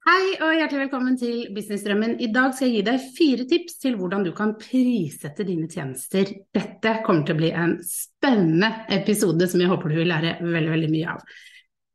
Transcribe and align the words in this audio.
Hei 0.00 0.30
og 0.40 0.54
hjertelig 0.56 0.86
velkommen 0.86 1.16
til 1.20 1.50
Businessdrømmen. 1.52 2.14
I 2.24 2.30
dag 2.32 2.54
skal 2.56 2.70
jeg 2.70 2.78
gi 2.78 2.84
deg 2.86 3.02
fire 3.18 3.44
tips 3.50 3.74
til 3.82 3.98
hvordan 4.00 4.22
du 4.24 4.30
kan 4.32 4.54
prissette 4.56 5.44
dine 5.44 5.68
tjenester. 5.68 6.30
Dette 6.56 6.94
kommer 7.04 7.26
til 7.28 7.36
å 7.36 7.40
bli 7.42 7.50
en 7.52 7.74
spennende 7.84 8.70
episode 8.96 9.44
som 9.52 9.60
jeg 9.60 9.68
håper 9.68 9.92
du 9.92 9.98
vil 9.98 10.08
lære 10.08 10.38
veldig, 10.40 10.72
veldig 10.72 10.88
mye 10.94 11.18
av. 11.18 11.20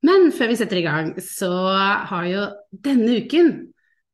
Men 0.06 0.30
før 0.38 0.54
vi 0.54 0.60
setter 0.62 0.84
i 0.84 0.86
gang, 0.86 1.12
så 1.18 1.50
har 2.12 2.30
jo 2.30 2.46
denne 2.86 3.18
uken 3.26 3.52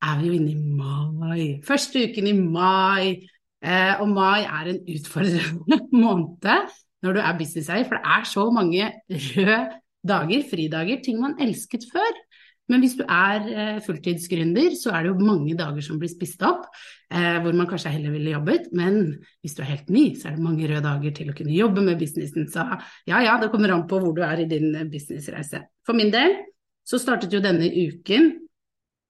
er 0.08 0.18
vi 0.22 0.30
jo 0.30 0.40
inne 0.40 0.54
i 0.54 0.74
mai. 0.80 1.44
Første 1.68 2.08
uken 2.08 2.32
i 2.32 2.34
mai. 2.40 3.12
Eh, 3.60 3.94
og 4.00 4.08
mai 4.16 4.40
er 4.40 4.72
en 4.72 4.82
utfordrende 4.96 5.82
måned 6.06 6.76
når 7.04 7.18
du 7.18 7.20
er 7.20 7.38
businesseier, 7.44 7.84
for 7.84 8.00
det 8.00 8.16
er 8.16 8.28
så 8.32 8.48
mange 8.56 8.88
røde 9.36 9.62
dager, 10.00 10.48
fridager, 10.48 11.04
ting 11.04 11.20
man 11.20 11.36
elsket 11.44 11.90
før. 11.92 12.21
Men 12.72 12.80
hvis 12.80 12.96
du 12.96 13.02
er 13.04 13.48
eh, 13.52 13.80
fulltidsgründer, 13.84 14.72
så 14.80 14.94
er 14.94 15.04
det 15.04 15.12
jo 15.12 15.26
mange 15.28 15.56
dager 15.58 15.84
som 15.84 15.98
blir 16.00 16.10
spist 16.10 16.40
opp, 16.48 16.64
eh, 17.12 17.36
hvor 17.44 17.56
man 17.56 17.68
kanskje 17.68 17.92
heller 17.92 18.14
ville 18.14 18.32
jobbet. 18.32 18.70
Men 18.76 19.18
hvis 19.44 19.58
du 19.58 19.60
er 19.62 19.72
helt 19.74 19.92
ny, 19.92 20.06
så 20.16 20.30
er 20.30 20.38
det 20.38 20.46
mange 20.46 20.68
røde 20.70 20.84
dager 20.86 21.16
til 21.18 21.32
å 21.32 21.36
kunne 21.36 21.56
jobbe 21.56 21.84
med 21.84 22.00
businessen. 22.00 22.48
Så 22.52 22.64
ja 23.10 23.20
ja, 23.26 23.36
det 23.42 23.50
kommer 23.52 23.74
an 23.74 23.84
på 23.90 24.00
hvor 24.00 24.16
du 24.16 24.22
er 24.24 24.40
i 24.40 24.48
din 24.48 24.72
eh, 24.72 24.88
businessreise. 24.88 25.66
For 25.86 25.98
min 25.98 26.14
del 26.14 26.38
så 26.88 26.98
startet 26.98 27.34
jo 27.34 27.42
denne 27.44 27.68
uken 27.68 28.32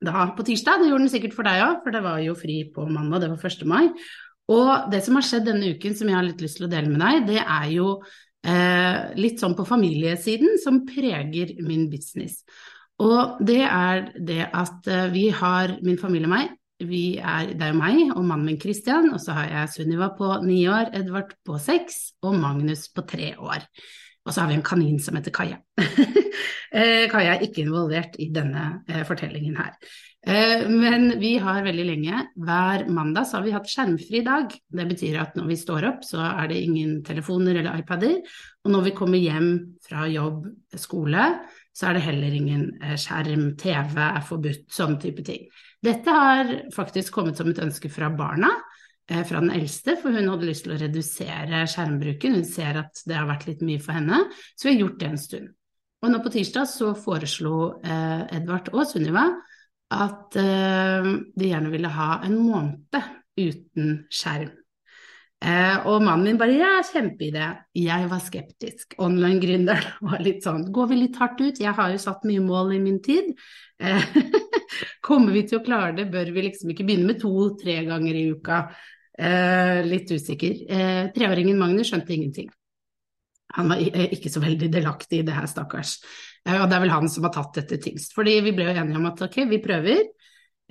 da 0.03 0.27
på 0.37 0.45
tirsdag. 0.47 0.83
Det 0.83 0.91
gjorde 0.91 1.07
den 1.07 1.15
sikkert 1.15 1.39
for 1.39 1.47
deg 1.47 1.63
òg, 1.63 1.79
for 1.85 1.95
det 1.95 2.03
var 2.05 2.19
jo 2.25 2.35
fri 2.39 2.59
på 2.75 2.89
mandag, 2.91 3.23
det 3.23 3.33
var 3.33 3.47
1. 3.53 3.65
mai. 3.71 3.87
Og 4.53 4.91
det 4.93 5.01
som 5.07 5.17
har 5.17 5.25
skjedd 5.27 5.47
denne 5.47 5.73
uken 5.77 5.95
som 5.97 6.11
jeg 6.11 6.19
har 6.19 6.27
litt 6.27 6.43
lyst 6.43 6.59
til 6.59 6.67
å 6.67 6.73
dele 6.73 6.91
med 6.91 7.01
deg, 7.01 7.27
det 7.31 7.41
er 7.41 7.69
jo 7.77 7.95
eh, 8.43 9.13
litt 9.19 9.41
sånn 9.41 9.55
på 9.59 9.67
familiesiden 9.69 10.59
som 10.63 10.83
preger 10.89 11.55
min 11.63 11.87
business. 11.93 12.43
Og 13.03 13.41
det 13.42 13.62
er 13.67 14.11
det 14.17 14.42
at 14.47 14.91
eh, 14.91 15.08
vi 15.14 15.28
har, 15.34 15.77
min 15.83 15.98
familie 16.00 16.28
og 16.28 16.34
meg, 16.34 16.53
er, 16.83 17.53
det 17.55 17.62
er 17.62 17.70
jo 17.70 17.78
meg 17.78 17.98
og 18.11 18.25
mannen 18.27 18.48
min 18.48 18.61
Christian, 18.61 19.12
og 19.14 19.20
så 19.22 19.36
har 19.36 19.50
jeg 19.53 19.72
Sunniva 19.77 20.11
på 20.19 20.28
ni 20.42 20.64
år, 20.70 20.91
Edvard 20.98 21.36
på 21.47 21.59
seks 21.62 22.17
og 22.27 22.34
Magnus 22.42 22.89
på 22.91 23.05
tre 23.06 23.34
år. 23.39 23.67
Og 24.22 24.34
så 24.34 24.42
har 24.42 24.50
vi 24.50 24.56
en 24.59 24.67
kanin 24.67 24.98
som 25.03 25.19
heter 25.19 25.34
Kaja. 25.34 25.61
Eh, 26.72 27.05
Kaja 27.12 27.34
er 27.34 27.43
ikke 27.44 27.66
involvert 27.66 28.15
i 28.16 28.31
denne 28.32 28.62
eh, 28.88 29.03
fortellingen 29.04 29.59
her. 29.60 29.75
Men 30.72 31.19
vi 31.21 31.34
har 31.43 31.66
veldig 31.66 31.84
lenge, 31.84 32.22
hver 32.41 32.87
mandag 32.88 33.27
så 33.28 33.37
har 33.37 33.44
vi 33.44 33.53
hatt 33.53 33.69
skjermfri 33.69 34.22
dag. 34.25 34.54
Det 34.72 34.87
betyr 34.88 35.19
at 35.21 35.37
når 35.37 35.50
vi 35.50 35.59
står 35.60 35.84
opp, 35.91 36.06
så 36.09 36.22
er 36.31 36.48
det 36.48 36.62
ingen 36.65 36.94
telefoner 37.04 37.60
eller 37.60 37.82
iPader. 37.82 38.22
Og 38.65 38.72
når 38.72 38.87
vi 38.87 38.94
kommer 38.97 39.21
hjem 39.21 39.50
fra 39.84 40.06
jobb, 40.09 40.47
skole, 40.81 41.27
så 41.72 41.88
er 41.88 41.97
det 41.97 42.05
heller 42.05 42.34
ingen 42.37 42.66
eh, 42.83 42.97
skjerm, 43.00 43.53
TV 43.60 43.97
er 44.05 44.25
forbudt, 44.27 44.66
sånne 44.72 45.00
type 45.03 45.25
ting. 45.27 45.47
Dette 45.83 46.15
har 46.15 46.53
faktisk 46.75 47.15
kommet 47.16 47.41
som 47.41 47.50
et 47.50 47.62
ønske 47.65 47.91
fra 47.93 48.10
barna, 48.15 48.50
eh, 49.10 49.25
fra 49.28 49.41
den 49.41 49.55
eldste, 49.56 49.97
for 50.00 50.15
hun 50.15 50.28
hadde 50.33 50.49
lyst 50.49 50.66
til 50.66 50.77
å 50.77 50.81
redusere 50.83 51.65
skjermbruken. 51.72 52.38
Hun 52.41 52.49
ser 52.49 52.83
at 52.84 53.03
det 53.09 53.19
har 53.19 53.28
vært 53.31 53.49
litt 53.49 53.65
mye 53.66 53.83
for 53.83 53.97
henne, 53.97 54.21
så 54.55 54.69
vi 54.69 54.75
har 54.75 54.84
gjort 54.84 55.00
det 55.00 55.10
en 55.10 55.25
stund. 55.25 55.50
Og 56.03 56.10
nå 56.10 56.19
på 56.22 56.33
tirsdag 56.34 56.66
så 56.66 56.93
foreslo 56.99 57.56
eh, 57.87 58.25
Edvard 58.39 58.72
og 58.75 58.84
Sunniva 58.91 59.28
at 59.93 60.33
de 60.33 61.49
gjerne 61.50 61.69
ville 61.69 61.91
ha 61.93 62.15
en 62.25 62.39
måned 62.41 62.97
uten 63.37 63.99
skjerm. 64.09 64.62
Eh, 65.42 65.86
og 65.91 66.04
mannen 66.04 66.28
min 66.28 66.38
bare 66.38 66.54
ja, 66.54 66.70
kjempeidé. 66.86 67.48
Jeg 67.75 68.06
var 68.10 68.22
skeptisk. 68.22 68.94
Online-gründeren 69.03 69.98
var 70.08 70.22
litt 70.22 70.47
sånn 70.47 70.69
går 70.75 70.92
vi 70.92 71.00
litt 71.00 71.19
hardt 71.19 71.42
ut? 71.42 71.60
Jeg 71.62 71.75
har 71.78 71.91
jo 71.91 72.00
satt 72.03 72.26
mye 72.28 72.44
mål 72.44 72.76
i 72.76 72.80
min 72.82 73.00
tid. 73.03 73.32
Eh, 73.82 74.06
kommer 75.06 75.34
vi 75.34 75.44
til 75.48 75.58
å 75.58 75.64
klare 75.66 75.97
det? 75.98 76.06
Bør 76.12 76.30
vi 76.34 76.47
liksom 76.47 76.70
ikke 76.72 76.86
begynne 76.86 77.10
med 77.10 77.22
to-tre 77.22 77.80
ganger 77.88 78.19
i 78.20 78.26
uka? 78.36 78.64
Eh, 79.19 79.82
litt 79.88 80.14
usikker. 80.14 80.62
Eh, 80.70 81.04
treåringen 81.16 81.59
Magnus 81.59 81.91
skjønte 81.91 82.14
ingenting. 82.14 82.50
Han 83.59 83.74
var 83.74 83.82
eh, 83.82 84.12
ikke 84.14 84.30
så 84.32 84.41
veldig 84.42 84.70
delaktig 84.72 85.20
i 85.20 85.26
det 85.26 85.34
her, 85.36 85.50
stakkars. 85.50 85.98
Eh, 86.47 86.54
og 86.56 86.69
det 86.70 86.78
er 86.78 86.86
vel 86.86 86.94
han 86.94 87.10
som 87.10 87.26
har 87.26 87.34
tatt 87.34 87.59
dette 87.59 87.82
tyngst. 87.82 88.14
Fordi 88.14 88.38
vi 88.47 88.54
ble 88.54 88.70
jo 88.70 88.76
enige 88.78 89.00
om 89.03 89.10
at 89.10 89.26
ok, 89.26 89.42
vi 89.50 89.60
prøver. 89.64 90.06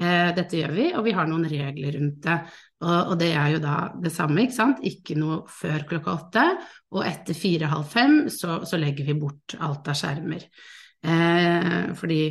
Dette 0.01 0.57
gjør 0.57 0.72
vi, 0.73 0.85
og 0.97 1.03
vi 1.06 1.12
har 1.13 1.28
noen 1.29 1.44
regler 1.45 1.94
rundt 2.00 2.23
det. 2.25 2.38
Og, 2.81 3.13
det 3.22 3.29
er 3.38 3.51
jo 3.53 3.59
da 3.62 3.75
det 4.01 4.09
samme, 4.13 4.41
ikke 4.41 4.56
sant. 4.56 4.79
Ikke 4.88 5.13
noe 5.19 5.44
før 5.53 5.84
klokka 5.89 6.16
åtte, 6.16 6.45
og 6.95 7.03
etter 7.06 7.38
fire-halv 7.38 7.89
fem 7.89 8.16
så, 8.34 8.62
så, 8.66 8.79
legger 8.81 9.06
vi 9.12 9.17
bort 9.22 9.56
alt 9.62 9.91
av 9.91 10.00
skjermer. 10.00 10.47
Eh, 11.06 11.91
fordi 11.97 12.22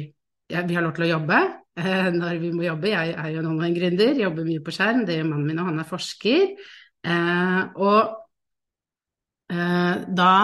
ja, 0.50 0.64
vi 0.66 0.75
har 0.75 0.82
lov 0.82 0.94
til 0.97 1.06
å 1.06 1.12
jobbe 1.12 1.38
eh, 1.78 2.10
når 2.16 2.41
vi 2.42 2.50
må 2.54 2.66
jobbe. 2.66 2.91
Jeg 2.91 3.14
er 3.14 3.31
jo 3.34 3.44
en 3.44 3.53
online-gründer, 3.53 4.19
jobber 4.25 4.48
mye 4.48 4.64
på 4.66 4.75
skjerm. 4.75 5.04
Det 5.06 5.20
gjør 5.20 5.31
mannen 5.31 5.52
min, 5.52 5.62
og 5.62 5.70
han 5.70 5.82
er 5.82 5.91
forsker. 5.91 6.50
Eh, 7.06 7.62
og 7.78 8.00
eh, 9.54 10.02
da 10.19 10.34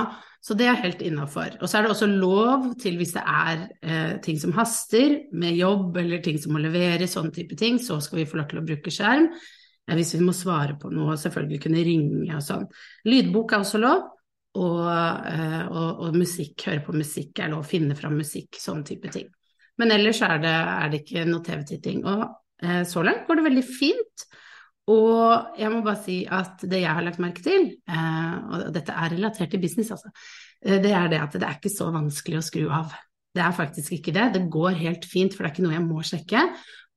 så 0.47 0.55
det 0.55 0.69
er 0.71 0.79
helt 0.79 1.01
innafor. 1.03 1.57
Og 1.59 1.67
så 1.67 1.79
er 1.79 1.87
det 1.87 1.91
også 1.91 2.07
lov 2.07 2.69
til, 2.79 3.01
hvis 3.01 3.17
det 3.17 3.23
er 3.27 3.65
eh, 3.83 4.17
ting 4.23 4.39
som 4.39 4.55
haster, 4.55 5.17
med 5.35 5.59
jobb 5.59 5.97
eller 5.99 6.23
ting 6.23 6.39
som 6.39 6.55
må 6.55 6.63
leveres, 6.63 7.17
sånne 7.17 7.35
type 7.35 7.59
ting, 7.59 7.81
så 7.83 7.99
skal 8.05 8.21
vi 8.21 8.29
få 8.31 8.39
lov 8.39 8.47
til 8.53 8.63
å 8.63 8.67
bruke 8.67 8.95
skjerm 8.95 9.31
hvis 9.95 10.17
vi 10.17 10.25
må 10.27 10.33
svare 10.35 10.75
på 10.81 10.89
noe, 10.91 11.15
selvfølgelig 11.15 11.61
kunne 11.63 11.83
ringe 11.87 12.35
og 12.35 12.43
sånn. 12.43 12.65
Lydbok 13.07 13.53
er 13.55 13.63
også 13.63 13.79
lov, 13.79 14.01
og, 14.59 14.81
eh, 15.31 15.63
og, 15.69 16.01
og 16.07 16.17
musikk, 16.17 16.65
høre 16.67 16.83
på 16.83 16.95
musikk 16.97 17.43
er 17.43 17.53
lov, 17.53 17.67
finne 17.69 17.95
fram 17.99 18.17
musikk, 18.19 18.59
sånn 18.59 18.83
type 18.89 19.13
ting. 19.15 19.29
Men 19.79 19.93
ellers 19.95 20.23
er 20.25 20.41
det, 20.43 20.57
er 20.57 20.91
det 20.91 21.03
ikke 21.05 21.27
noe 21.29 21.45
TV-titting. 21.45 22.03
Og 22.09 22.25
eh, 22.65 22.83
så 22.89 23.05
langt 23.05 23.29
går 23.29 23.39
det 23.39 23.47
veldig 23.51 23.65
fint. 23.69 24.27
Og 24.87 25.59
jeg 25.59 25.71
må 25.73 25.81
bare 25.83 25.99
si 26.05 26.21
at 26.31 26.63
det 26.63 26.85
jeg 26.85 26.95
har 26.95 27.03
lagt 27.03 27.19
merke 27.23 27.43
til, 27.43 27.73
eh, 27.91 28.35
og 28.47 28.69
dette 28.75 28.95
er 28.95 29.15
relatert 29.17 29.51
til 29.51 29.63
business, 29.63 29.91
altså, 29.91 30.13
eh, 30.63 30.79
det 30.83 30.93
er 30.95 31.09
det 31.11 31.19
at 31.25 31.35
det 31.35 31.43
er 31.43 31.57
ikke 31.59 31.75
så 31.75 31.89
vanskelig 31.95 32.39
å 32.39 32.45
skru 32.47 32.69
av. 32.71 32.95
Det 33.35 33.43
er 33.43 33.57
faktisk 33.57 33.97
ikke 33.99 34.15
det. 34.15 34.29
Det 34.37 34.45
går 34.51 34.79
helt 34.79 35.05
fint, 35.05 35.35
for 35.35 35.43
det 35.43 35.51
er 35.51 35.55
ikke 35.57 35.67
noe 35.67 35.75
jeg 35.75 35.89
må 35.89 36.05
sjekke. 36.07 36.45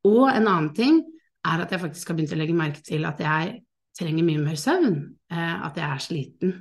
Og 0.07 0.29
en 0.29 0.45
annen 0.45 0.69
ting 0.78 1.01
er 1.49 1.66
at 1.66 1.73
jeg 1.73 1.81
faktisk 1.81 2.11
har 2.11 2.19
begynt 2.19 2.35
å 2.38 2.39
legge 2.39 2.55
merke 2.55 2.85
til 2.85 3.07
at 3.09 3.19
jeg 3.23 3.57
trenger 3.97 4.28
mye 4.28 4.45
mer 4.45 4.59
søvn. 4.59 4.96
Eh, 5.34 5.55
at 5.66 5.81
jeg 5.81 5.90
er 5.90 6.05
sliten, 6.05 6.55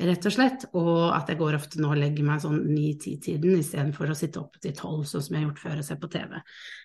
rett 0.00 0.28
og 0.28 0.34
slett. 0.34 0.66
Og 0.78 1.10
at 1.14 1.30
jeg 1.30 1.40
går 1.40 1.56
ofte 1.58 1.80
nå 1.82 1.90
og 1.92 2.00
legger 2.00 2.26
meg 2.26 2.42
sånn 2.44 2.60
ni-ti-tiden 2.70 3.58
istedenfor 3.58 4.12
å 4.12 4.16
sitte 4.18 4.40
oppe 4.42 4.62
til 4.62 4.74
tolv, 4.78 5.02
sånn 5.08 5.24
som 5.24 5.36
jeg 5.36 5.42
har 5.42 5.50
gjort 5.50 5.64
før 5.64 5.82
og 5.82 5.88
se 5.88 5.98
på 6.00 6.10
TV. 6.12 6.38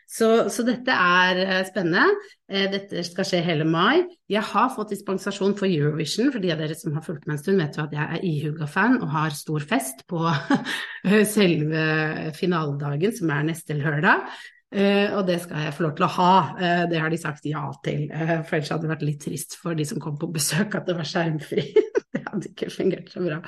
Så, 0.07 0.27
så, 0.53 0.63
dette 0.67 0.93
er 0.95 1.41
eh, 1.43 1.63
spennende. 1.67 2.33
Eh, 2.47 2.67
dette 2.71 3.03
skal 3.03 3.27
skje 3.27 3.41
hele 3.43 3.67
mai. 3.67 4.05
Jeg 4.31 4.43
har 4.53 4.69
fått 4.75 4.93
dispensasjon 4.95 5.55
for 5.59 5.67
Eurovision. 5.67 6.31
For 6.33 6.43
de 6.43 6.53
av 6.55 6.61
dere 6.63 6.77
som 6.79 6.95
har 6.95 7.05
fulgt 7.05 7.27
meg 7.27 7.37
en 7.37 7.41
stund, 7.43 7.59
vet 7.63 7.79
jo 7.79 7.87
at 7.87 7.95
jeg 7.97 8.05
er 8.05 8.27
ihuga-fan 8.27 9.01
og 9.01 9.09
har 9.15 9.35
stor 9.35 9.65
fest 9.67 10.05
på 10.07 10.21
selve 11.37 11.87
finaledagen, 12.37 13.17
som 13.19 13.35
er 13.35 13.49
neste 13.51 13.75
lørdag. 13.79 14.29
Uh, 14.67 15.15
og 15.15 15.21
det 15.29 15.37
skal 15.39 15.61
jeg 15.63 15.75
få 15.77 15.85
lov 15.85 15.93
til 15.95 16.03
å 16.03 16.09
ha, 16.11 16.31
uh, 16.59 16.81
det 16.91 16.99
har 16.99 17.11
de 17.11 17.19
sagt 17.19 17.45
ja 17.47 17.61
til. 17.85 18.09
Uh, 18.11 18.41
for 18.43 18.57
ellers 18.57 18.73
hadde 18.73 18.83
det 18.83 18.91
vært 18.91 19.05
litt 19.07 19.21
trist 19.23 19.55
for 19.61 19.77
de 19.79 19.85
som 19.87 20.01
kom 20.03 20.17
på 20.19 20.27
besøk 20.33 20.75
at 20.75 20.89
det 20.89 20.97
var 20.97 21.07
skjermfri. 21.07 21.63
det 22.15 22.23
hadde 22.27 22.51
ikke 22.51 22.71
fungert 22.73 23.11
så 23.13 23.23
bra. 23.23 23.41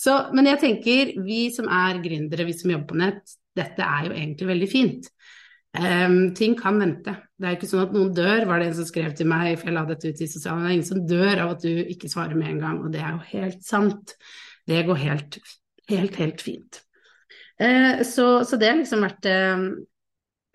Så, 0.00 0.16
men 0.36 0.48
jeg 0.48 0.60
tenker, 0.62 1.12
vi 1.24 1.42
som 1.54 1.68
er 1.68 2.00
gründere, 2.02 2.46
vi 2.48 2.56
som 2.56 2.72
jobber 2.72 2.88
på 2.92 3.00
nett, 3.02 3.36
dette 3.56 3.84
er 3.84 4.08
jo 4.08 4.16
egentlig 4.16 4.48
veldig 4.48 4.68
fint. 4.70 5.10
Um, 5.70 6.32
ting 6.34 6.56
kan 6.58 6.80
vente. 6.82 7.14
Det 7.38 7.46
er 7.46 7.56
ikke 7.56 7.68
sånn 7.70 7.84
at 7.84 7.92
noen 7.94 8.14
dør, 8.14 8.46
var 8.48 8.58
det 8.58 8.70
en 8.70 8.78
som 8.80 8.88
skrev 8.88 9.12
til 9.18 9.28
meg, 9.30 9.52
for 9.58 9.70
jeg 9.70 9.76
la 9.76 9.84
dette 9.86 10.10
ut 10.10 10.22
i 10.24 10.30
sosiale 10.30 10.58
medier. 10.62 10.78
Ingen 10.78 10.88
som 10.88 11.04
dør 11.06 11.42
av 11.44 11.52
at 11.54 11.66
du 11.66 11.82
ikke 11.94 12.10
svarer 12.10 12.38
med 12.38 12.54
en 12.54 12.62
gang, 12.64 12.80
og 12.82 12.94
det 12.94 13.02
er 13.04 13.12
jo 13.14 13.28
helt 13.34 13.60
sant. 13.66 14.16
Det 14.70 14.82
går 14.88 15.02
helt, 15.04 15.38
helt, 15.92 16.18
helt 16.22 16.42
fint. 16.42 16.80
Uh, 17.60 18.00
så, 18.08 18.40
så, 18.48 18.58
det 18.58 18.72
har 18.72 18.80
liksom 18.80 19.04
vært 19.04 19.30
uh, 19.30 19.68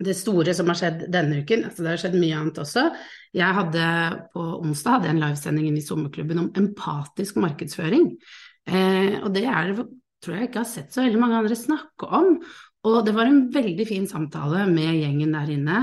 det 0.02 0.16
store 0.18 0.52
som 0.56 0.68
har 0.70 0.78
skjedd 0.78 1.06
denne 1.12 1.40
uken. 1.40 1.68
Altså, 1.68 1.84
det 1.84 1.92
har 1.92 2.02
skjedd 2.02 2.16
mye 2.20 2.40
annet 2.40 2.58
også. 2.60 2.88
Jeg 3.36 3.58
hadde 3.60 3.84
på 4.34 4.48
onsdag 4.60 4.98
hadde 4.98 5.08
jeg 5.08 5.16
en 5.16 5.22
livesending 5.24 5.78
i 5.78 5.84
sommerklubben 5.84 6.42
om 6.42 6.50
empatisk 6.60 7.38
markedsføring. 7.40 8.10
Eh, 8.66 9.16
og 9.22 9.30
det 9.36 9.46
er 9.48 9.72
tror 10.24 10.38
jeg 10.38 10.48
ikke 10.48 10.62
har 10.62 10.68
sett 10.68 10.92
så 10.92 11.04
veldig 11.04 11.20
mange 11.22 11.38
andre 11.40 11.58
snakke 11.58 12.10
om. 12.18 12.36
Og 12.86 12.98
det 13.06 13.14
var 13.16 13.30
en 13.30 13.46
veldig 13.54 13.86
fin 13.88 14.06
samtale 14.10 14.66
med 14.70 15.00
gjengen 15.00 15.34
der 15.34 15.50
inne 15.54 15.80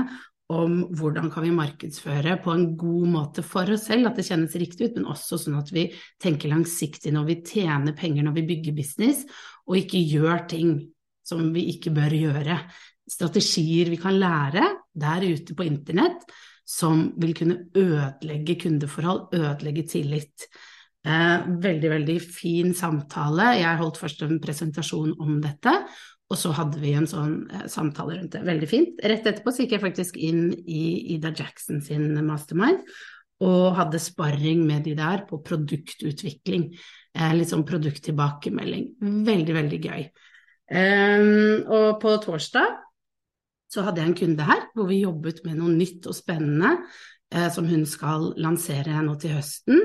om 0.52 0.80
hvordan 0.92 1.30
kan 1.32 1.46
vi 1.46 1.52
markedsføre 1.56 2.36
på 2.44 2.52
en 2.52 2.66
god 2.78 3.06
måte 3.08 3.44
for 3.46 3.70
oss 3.72 3.86
selv, 3.88 4.10
at 4.10 4.18
det 4.18 4.26
kjennes 4.26 4.56
riktig 4.60 4.90
ut, 4.90 4.98
men 4.98 5.08
også 5.08 5.38
sånn 5.40 5.56
at 5.56 5.70
vi 5.72 5.86
tenker 6.20 6.52
langsiktig 6.52 7.14
når 7.14 7.28
vi 7.30 7.38
tjener 7.48 7.96
penger 7.96 8.26
når 8.26 8.36
vi 8.36 8.48
bygger 8.52 8.76
business, 8.76 9.24
og 9.64 9.80
ikke 9.80 10.02
gjør 10.04 10.44
ting 10.50 10.74
som 11.24 11.48
vi 11.54 11.64
ikke 11.72 11.94
bør 11.96 12.12
gjøre. 12.18 12.58
Strategier 13.10 13.90
vi 13.92 14.00
kan 14.00 14.16
lære 14.16 14.64
der 14.94 15.26
ute 15.26 15.56
på 15.56 15.66
internett 15.66 16.24
som 16.64 17.10
vil 17.20 17.34
kunne 17.36 17.58
ødelegge 17.76 18.56
kundeforhold, 18.62 19.34
ødelegge 19.36 19.84
tillit. 19.88 20.46
Eh, 21.04 21.44
veldig, 21.60 21.90
veldig 21.90 22.18
fin 22.22 22.72
samtale. 22.74 23.58
Jeg 23.60 23.80
holdt 23.80 24.00
først 24.00 24.22
en 24.24 24.40
presentasjon 24.40 25.12
om 25.20 25.40
dette, 25.44 25.74
og 26.32 26.38
så 26.40 26.54
hadde 26.56 26.80
vi 26.80 26.94
en 26.96 27.08
sånn 27.08 27.34
eh, 27.52 27.66
samtale 27.68 28.16
rundt 28.16 28.32
det. 28.32 28.44
Veldig 28.46 28.68
fint. 28.70 29.02
Rett 29.04 29.28
etterpå 29.28 29.52
så 29.52 29.64
gikk 29.64 29.76
jeg 29.76 29.84
faktisk 29.84 30.16
inn 30.16 30.46
i 30.64 30.86
Ida 31.16 31.34
Jackson 31.36 31.84
sin 31.84 32.14
mastermind 32.24 32.80
og 33.44 33.74
hadde 33.76 34.00
sparring 34.00 34.62
med 34.64 34.86
de 34.86 34.94
der 34.96 35.26
på 35.28 35.42
produktutvikling. 35.44 36.70
Eh, 37.12 37.34
litt 37.36 37.52
sånn 37.52 37.66
produkttilbakemelding. 37.68 38.94
Veldig, 39.28 39.56
veldig 39.60 39.80
gøy. 39.84 40.06
Um, 40.64 41.66
og 41.68 41.98
på 42.00 42.14
torsdag 42.24 42.78
så 43.74 43.84
hadde 43.86 44.02
jeg 44.02 44.12
en 44.12 44.18
kunde 44.18 44.46
her 44.46 44.68
hvor 44.74 44.86
vi 44.90 45.02
jobbet 45.02 45.42
med 45.46 45.58
noe 45.58 45.72
nytt 45.74 46.06
og 46.10 46.16
spennende 46.16 46.76
eh, 47.34 47.48
som 47.54 47.66
hun 47.68 47.82
skal 47.88 48.30
lansere 48.40 49.02
nå 49.02 49.16
til 49.20 49.34
høsten. 49.36 49.82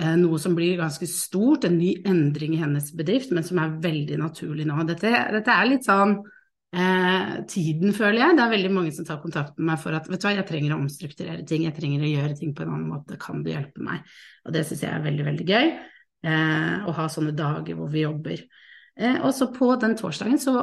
Eh, 0.00 0.16
noe 0.18 0.40
som 0.42 0.56
blir 0.56 0.80
ganske 0.80 1.06
stort, 1.10 1.66
en 1.68 1.78
ny 1.78 1.94
endring 2.08 2.56
i 2.56 2.60
hennes 2.62 2.90
bedrift, 2.96 3.34
men 3.36 3.46
som 3.46 3.60
er 3.62 3.78
veldig 3.82 4.18
naturlig 4.20 4.66
nå. 4.68 4.82
Dette, 4.88 5.12
dette 5.36 5.54
er 5.54 5.68
litt 5.68 5.86
sånn 5.86 6.16
eh, 6.72 7.36
tiden, 7.50 7.94
føler 7.96 8.24
jeg. 8.24 8.38
Det 8.38 8.44
er 8.46 8.54
veldig 8.56 8.72
mange 8.74 8.94
som 8.96 9.06
tar 9.08 9.20
kontakt 9.22 9.58
med 9.58 9.72
meg 9.72 9.82
for 9.82 9.96
at 9.96 10.08
vet 10.10 10.22
du 10.22 10.28
hva, 10.28 10.34
jeg 10.38 10.48
trenger 10.48 10.74
å 10.74 10.80
omstrukturere 10.80 11.46
ting, 11.46 11.68
jeg 11.68 11.76
trenger 11.76 12.06
å 12.06 12.12
gjøre 12.14 12.38
ting 12.40 12.56
på 12.56 12.64
en 12.64 12.74
annen 12.74 12.90
måte, 12.94 13.20
kan 13.20 13.44
du 13.44 13.52
hjelpe 13.52 13.84
meg? 13.84 14.02
Og 14.46 14.56
det 14.56 14.64
syns 14.68 14.86
jeg 14.86 14.94
er 14.94 15.06
veldig, 15.06 15.28
veldig 15.30 15.48
gøy. 15.50 15.72
Eh, 16.20 16.74
å 16.84 16.92
ha 16.96 17.06
sånne 17.08 17.32
dager 17.36 17.78
hvor 17.78 17.88
vi 17.92 18.04
jobber. 18.04 18.44
Eh, 19.00 19.20
og 19.24 19.32
så 19.36 19.48
på 19.54 19.72
den 19.80 19.96
torsdagen 19.96 20.40
så 20.40 20.62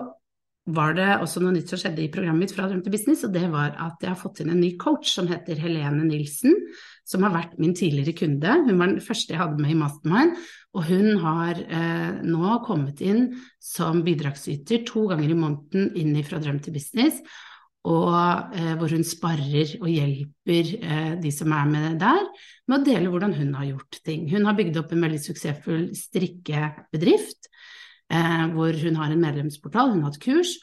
var 0.68 0.98
det 0.98 1.08
også 1.24 1.42
noe 1.42 1.56
nytt 1.56 1.72
som 1.72 1.80
skjedde 1.80 2.04
i 2.04 2.12
programmet 2.12 2.44
mitt 2.44 2.54
fra 2.56 2.68
Drøm 2.68 2.82
til 2.84 2.92
business, 2.92 3.24
og 3.24 3.34
det 3.36 3.46
var 3.54 3.76
at 3.80 4.04
jeg 4.04 4.12
har 4.12 4.20
fått 4.20 4.42
inn 4.44 4.52
en 4.52 4.60
ny 4.60 4.74
coach 4.80 5.14
som 5.14 5.30
heter 5.30 5.60
Helene 5.62 6.04
Nilsen, 6.04 6.56
som 7.08 7.24
har 7.24 7.32
vært 7.32 7.56
min 7.62 7.76
tidligere 7.78 8.16
kunde. 8.18 8.56
Hun 8.68 8.82
var 8.82 8.92
den 8.92 9.04
første 9.04 9.34
jeg 9.34 9.40
hadde 9.40 9.64
med 9.64 9.72
i 9.72 9.80
Mastermind, 9.80 10.36
og 10.76 10.88
hun 10.90 11.22
har 11.24 11.62
eh, 11.64 12.20
nå 12.28 12.58
kommet 12.68 13.00
inn 13.06 13.30
som 13.64 14.04
bidragsyter 14.06 14.84
to 14.88 15.08
ganger 15.14 15.32
i 15.32 15.40
måneden 15.40 15.94
inn 15.98 16.18
fra 16.28 16.42
Drøm 16.44 16.60
til 16.64 16.76
business, 16.76 17.24
og 17.88 18.12
eh, 18.58 18.74
hvor 18.76 18.92
hun 18.92 19.08
sparrer 19.08 19.78
og 19.80 19.88
hjelper 19.88 20.74
eh, 20.82 21.14
de 21.24 21.32
som 21.32 21.54
er 21.56 21.72
med 21.72 22.00
der, 22.04 22.28
med 22.68 22.82
å 22.82 22.86
dele 22.90 23.14
hvordan 23.14 23.38
hun 23.40 23.56
har 23.56 23.70
gjort 23.72 24.02
ting. 24.04 24.28
Hun 24.34 24.50
har 24.50 24.58
bygd 24.58 24.82
opp 24.82 24.92
en 24.92 25.08
veldig 25.08 25.24
suksessfull 25.24 25.88
strikkebedrift, 25.96 27.48
hvor 28.08 28.76
hun 28.84 28.96
har 28.96 29.12
en 29.12 29.22
medlemsportal, 29.22 29.92
hun 29.92 30.04
har 30.04 30.14
hatt 30.14 30.22
kurs, 30.24 30.54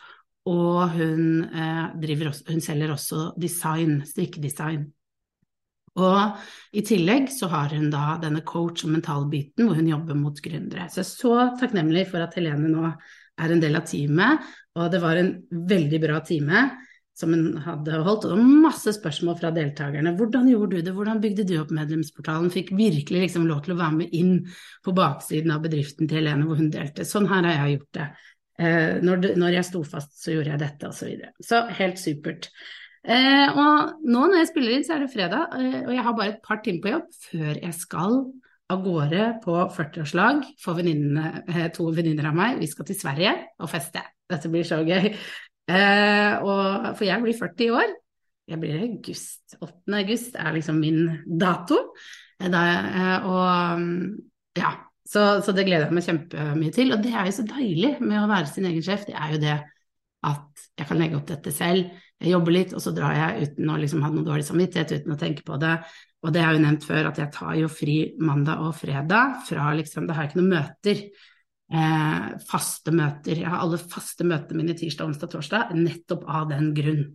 og 0.49 0.91
hun, 0.97 1.45
eh, 1.45 2.29
også, 2.29 2.45
hun 2.51 2.61
selger 2.61 2.93
også 2.93 3.33
design, 3.41 4.03
strikkedesign. 4.07 4.93
Og 5.95 6.41
i 6.75 6.83
tillegg 6.83 7.29
så 7.31 7.49
har 7.53 7.71
hun 7.71 7.91
da 7.91 8.19
denne 8.21 8.43
coach- 8.43 8.85
og 8.85 8.91
mentalbiten 8.91 9.67
hvor 9.67 9.79
hun 9.79 9.89
jobber 9.89 10.15
mot 10.19 10.41
gründere. 10.43 10.89
Så 10.91 11.01
jeg 11.01 11.07
er 11.07 11.13
så 11.13 11.35
takknemlig 11.61 12.09
for 12.11 12.25
at 12.25 12.35
Helene 12.35 12.69
nå 12.69 12.89
er 13.39 13.53
en 13.53 13.63
del 13.63 13.77
av 13.79 13.87
teamet, 13.87 14.43
og 14.75 14.91
det 14.91 15.01
var 15.03 15.17
en 15.17 15.31
veldig 15.51 16.01
bra 16.03 16.21
time 16.27 16.67
som 17.15 17.31
hun 17.35 17.59
hadde 17.63 18.01
holdt, 18.03 18.27
og 18.27 18.41
masse 18.43 18.91
spørsmål 18.97 19.39
fra 19.39 19.53
deltakerne. 19.55 20.17
Hvordan 20.19 20.49
gjorde 20.51 20.81
du 20.81 20.87
det, 20.87 20.95
hvordan 20.97 21.23
bygde 21.23 21.47
du 21.47 21.55
opp 21.61 21.73
medlemsportalen? 21.75 22.51
Fikk 22.51 22.73
virkelig 22.75 23.27
liksom 23.29 23.47
lov 23.47 23.63
til 23.65 23.77
å 23.77 23.81
være 23.81 23.99
med 24.01 24.15
inn 24.19 24.37
på 24.85 24.95
baksiden 24.97 25.55
av 25.55 25.63
bedriften 25.63 26.11
til 26.11 26.21
Helene 26.21 26.49
hvor 26.49 26.59
hun 26.59 26.73
delte. 26.75 27.07
Sånn 27.07 27.31
her 27.31 27.47
har 27.47 27.61
jeg 27.61 27.79
gjort 27.79 27.99
det. 28.01 28.09
Eh, 28.55 28.97
når, 29.03 29.29
når, 29.39 29.59
jeg 29.61 29.69
sto 29.71 29.83
fast, 29.87 30.17
så 30.19 30.35
gjorde 30.35 30.55
jeg 30.55 30.63
dette, 30.65 30.91
osv. 30.91 30.99
Så, 30.99 31.11
videre. 31.13 31.35
så 31.43 31.63
helt 31.79 32.03
supert. 32.03 32.51
Eh, 33.05 33.47
og 33.53 34.07
nå 34.09 34.25
når 34.25 34.41
jeg 34.41 34.51
spiller 34.51 34.75
inn, 34.75 34.87
så 34.87 34.97
er 34.97 35.05
det 35.05 35.13
fredag, 35.13 35.55
eh, 35.61 35.83
og 35.85 35.93
jeg 35.95 36.07
har 36.07 36.19
bare 36.19 36.35
et 36.35 36.43
par 36.47 36.63
timer 36.65 36.83
på 36.83 36.95
jobb 36.97 37.21
før 37.29 37.53
jeg 37.53 37.79
skal 37.79 38.19
av 38.73 38.81
gårde 38.85 39.25
på 39.45 39.57
40-årslag 39.77 40.43
for 40.63 40.81
eh, 40.81 41.67
to 41.77 41.89
venninner 41.95 42.31
av 42.31 42.39
meg. 42.39 42.59
Vi 42.63 42.71
skal 42.71 42.89
til 42.89 42.99
Sverige 42.99 43.35
og 43.61 43.71
feste. 43.71 44.03
Dette 44.31 44.49
blir 44.49 44.65
så 44.65 44.81
gøy. 44.87 45.11
Eh, 45.71 46.33
og, 46.45 46.91
for 46.99 47.07
jeg 47.09 47.25
blir 47.25 47.37
40 47.39 47.67
i 47.67 47.71
år. 47.75 47.95
Jeg 48.53 48.61
blir 48.61 48.81
august. 48.83 49.57
8. 49.59 49.73
august 50.01 50.37
er 50.37 50.57
liksom 50.57 50.81
min 50.83 51.05
dato. 51.41 51.81
Eh, 52.41 52.51
da, 52.53 52.65
eh, 52.89 53.29
og 53.31 54.59
ja, 54.61 54.75
så, 55.05 55.41
så, 55.45 55.53
det 55.57 55.67
gleder 55.69 55.89
jeg 55.89 55.99
meg 55.99 56.09
kjempemye 56.09 56.75
til. 56.75 56.93
Og 56.95 57.05
det 57.05 57.15
er 57.15 57.31
jo 57.31 57.39
så 57.39 57.47
deilig 57.49 57.97
med 58.01 58.23
å 58.23 58.31
være 58.31 58.51
sin 58.53 58.69
egen 58.71 58.85
sjef, 58.85 59.07
det 59.09 59.17
er 59.17 59.37
jo 59.37 59.45
det 59.45 59.61
at 60.25 60.69
jeg 60.81 60.89
kan 60.89 60.97
legge 60.97 61.19
opp 61.19 61.29
dette 61.29 61.53
selv 61.53 61.91
jeg 62.23 62.33
jobber 62.33 62.55
litt, 62.55 62.73
og 62.73 62.83
så 62.83 62.93
drar 62.95 63.15
jeg 63.19 63.49
uten 63.49 63.71
å 63.71 63.77
liksom 63.81 64.03
ha 64.05 64.11
noe 64.13 64.25
dårlig 64.27 64.47
samvittighet, 64.47 64.95
uten 65.01 65.15
å 65.15 65.21
tenke 65.21 65.45
på 65.47 65.59
det. 65.61 65.75
Og 66.25 66.33
det 66.33 66.41
er 66.41 66.55
jo 66.55 66.63
nevnt 66.63 66.87
før, 66.87 67.11
at 67.11 67.21
jeg 67.21 67.33
tar 67.35 67.55
jo 67.59 67.69
fri 67.69 67.97
mandag 68.23 68.63
og 68.65 68.73
fredag 68.79 69.41
fra 69.49 69.73
liksom 69.77 70.07
Da 70.09 70.17
har 70.17 70.25
jeg 70.25 70.33
ikke 70.33 70.41
noen 70.41 70.55
møter. 70.55 71.03
Eh, 71.75 72.27
faste 72.47 72.93
møter. 72.95 73.41
Jeg 73.41 73.51
har 73.51 73.63
alle 73.65 73.81
faste 73.81 74.27
møtene 74.27 74.61
mine 74.61 74.77
tirsdag, 74.79 75.09
onsdag, 75.11 75.31
torsdag 75.33 75.73
nettopp 75.75 76.27
av 76.31 76.47
den 76.53 76.71
grunn. 76.77 77.07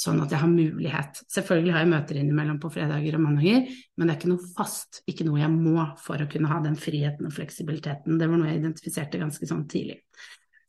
Sånn 0.00 0.20
at 0.22 0.32
jeg 0.32 0.40
har 0.40 0.50
mulighet. 0.50 1.20
Selvfølgelig 1.30 1.74
har 1.74 1.84
jeg 1.84 1.90
møter 1.92 2.18
innimellom 2.18 2.58
på 2.62 2.70
fredager 2.72 3.18
og 3.18 3.24
mandager, 3.26 3.66
men 3.98 4.08
det 4.08 4.14
er 4.14 4.18
ikke 4.18 4.32
noe 4.32 4.50
fast, 4.56 5.02
ikke 5.10 5.26
noe 5.28 5.42
jeg 5.42 5.52
må 5.52 5.84
for 6.00 6.22
å 6.22 6.28
kunne 6.30 6.50
ha 6.50 6.60
den 6.64 6.78
friheten 6.80 7.28
og 7.28 7.34
fleksibiliteten. 7.36 8.18
Det 8.18 8.28
var 8.30 8.40
noe 8.40 8.50
jeg 8.50 8.62
identifiserte 8.62 9.20
ganske 9.20 9.50
sånn 9.50 9.66
tidlig. 9.70 9.98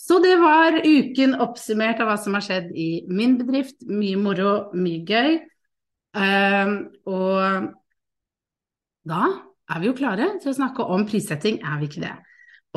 Så 0.01 0.17
det 0.21 0.33
var 0.41 0.81
uken 0.81 1.37
oppsummert 1.45 2.01
av 2.01 2.09
hva 2.09 2.17
som 2.19 2.35
har 2.35 2.43
skjedd 2.45 2.73
i 2.73 2.89
min 3.09 3.37
bedrift. 3.39 3.85
Mye 3.87 4.17
moro, 4.19 4.55
mye 4.73 5.05
gøy. 5.07 5.37
Um, 6.17 6.73
og 7.07 7.69
da 9.07 9.21
er 9.71 9.79
vi 9.79 9.87
jo 9.87 9.95
klare 9.95 10.33
til 10.41 10.51
å 10.51 10.57
snakke 10.57 10.89
om 10.91 11.05
prissetting, 11.07 11.61
er 11.63 11.79
vi 11.79 11.87
ikke 11.87 12.03
det? 12.03 12.17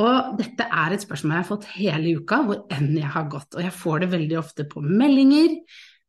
Og 0.03 0.39
dette 0.41 0.67
er 0.67 0.95
et 0.95 1.03
spørsmål 1.05 1.37
jeg 1.37 1.45
har 1.45 1.51
fått 1.51 1.67
hele 1.77 2.15
uka, 2.19 2.41
hvor 2.47 2.65
enn 2.75 2.97
jeg 2.99 3.11
har 3.15 3.29
gått. 3.31 3.55
Og 3.55 3.63
jeg 3.63 3.75
får 3.75 4.03
det 4.03 4.15
veldig 4.15 4.39
ofte 4.41 4.67
på 4.71 4.83
meldinger, 4.83 5.61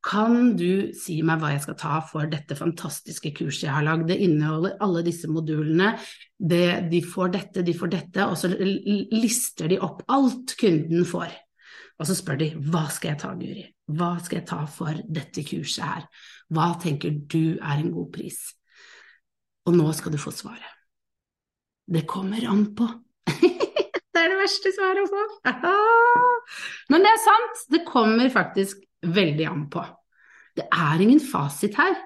kan 0.05 0.51
du 0.53 0.91
si 0.93 1.15
meg 1.25 1.39
hva 1.41 1.49
jeg 1.55 1.63
skal 1.63 1.77
ta 1.81 1.95
for 2.05 2.29
dette 2.29 2.53
fantastiske 2.57 3.31
kurset 3.39 3.65
jeg 3.65 3.73
har 3.73 3.85
lagd? 3.87 4.05
Det 4.11 4.19
inneholder 4.21 4.75
alle 4.85 5.01
disse 5.05 5.29
modulene. 5.31 5.95
Det, 6.37 6.91
de 6.91 6.99
får 7.01 7.31
dette, 7.33 7.63
de 7.65 7.73
får 7.73 7.91
dette, 7.95 8.27
og 8.27 8.37
så 8.37 8.51
lister 8.53 9.71
de 9.71 9.79
opp 9.81 10.03
alt 10.13 10.53
kunden 10.61 11.07
får. 11.09 11.33
Og 11.97 12.09
så 12.09 12.17
spør 12.17 12.37
de 12.43 12.51
hva 12.69 12.83
skal 12.93 13.13
jeg 13.13 13.21
ta, 13.23 13.33
Guri? 13.39 13.65
Hva 13.97 14.11
skal 14.21 14.41
jeg 14.41 14.47
ta 14.51 14.61
for 14.69 15.01
dette 15.17 15.45
kurset 15.47 15.85
her? 15.87 16.05
Hva 16.53 16.69
tenker 16.81 17.17
du 17.25 17.57
er 17.57 17.79
en 17.79 17.93
god 17.95 18.11
pris? 18.13 18.43
Og 19.65 19.73
nå 19.73 19.89
skal 19.97 20.13
du 20.13 20.21
få 20.21 20.35
svaret. 20.35 20.69
Det 21.89 22.05
kommer 22.09 22.45
an 22.51 22.67
på. 22.77 22.91
er 24.45 24.49
verste 24.49 24.73
svaret 24.75 25.03
å 25.03 25.09
få. 25.11 25.23
Men 26.93 27.05
det 27.05 27.11
er 27.11 27.23
sant, 27.23 27.63
det 27.73 27.85
kommer 27.87 28.29
faktisk 28.33 28.83
veldig 29.05 29.47
an 29.49 29.65
på. 29.73 29.83
Det 30.55 30.67
er 30.71 31.01
ingen 31.03 31.19
fasit 31.19 31.75
her. 31.79 31.97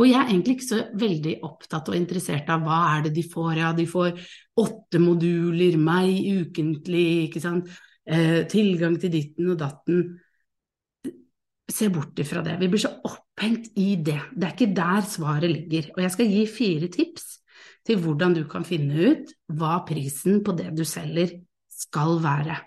Og 0.00 0.06
jeg 0.08 0.16
er 0.16 0.30
egentlig 0.30 0.54
ikke 0.56 0.70
så 0.70 0.80
veldig 0.96 1.32
opptatt 1.44 1.90
og 1.90 1.96
interessert 1.98 2.48
av 2.52 2.62
hva 2.64 2.78
er 2.94 3.06
det 3.06 3.12
de 3.18 3.24
får. 3.28 3.52
Ja, 3.60 3.72
de 3.76 3.84
får 3.88 4.14
åtte 4.62 5.00
moduler, 5.02 5.76
meg 5.76 6.14
ukentlig, 6.46 7.26
ikke 7.26 7.42
sant. 7.44 7.68
Eh, 8.08 8.42
tilgang 8.50 8.96
til 8.98 9.12
ditten 9.12 9.52
og 9.52 9.60
datten. 9.60 10.06
Se 11.68 11.90
bort 11.92 12.18
ifra 12.24 12.40
det. 12.44 12.56
Vi 12.62 12.70
blir 12.72 12.80
så 12.80 12.94
opphengt 13.04 13.68
i 13.76 13.92
det. 14.00 14.18
Det 14.32 14.48
er 14.48 14.56
ikke 14.56 14.72
der 14.80 15.04
svaret 15.08 15.52
ligger. 15.52 15.92
Og 15.92 16.02
jeg 16.06 16.16
skal 16.16 16.32
gi 16.32 16.42
fire 16.48 16.88
tips 16.92 17.28
til 17.86 18.00
hvordan 18.00 18.34
du 18.38 18.42
kan 18.48 18.64
finne 18.64 19.12
ut 19.12 19.32
hva 19.52 19.82
prisen 19.86 20.40
på 20.44 20.54
det 20.56 20.70
du 20.78 20.84
selger 20.88 21.36
skal 21.82 22.20
være. 22.22 22.58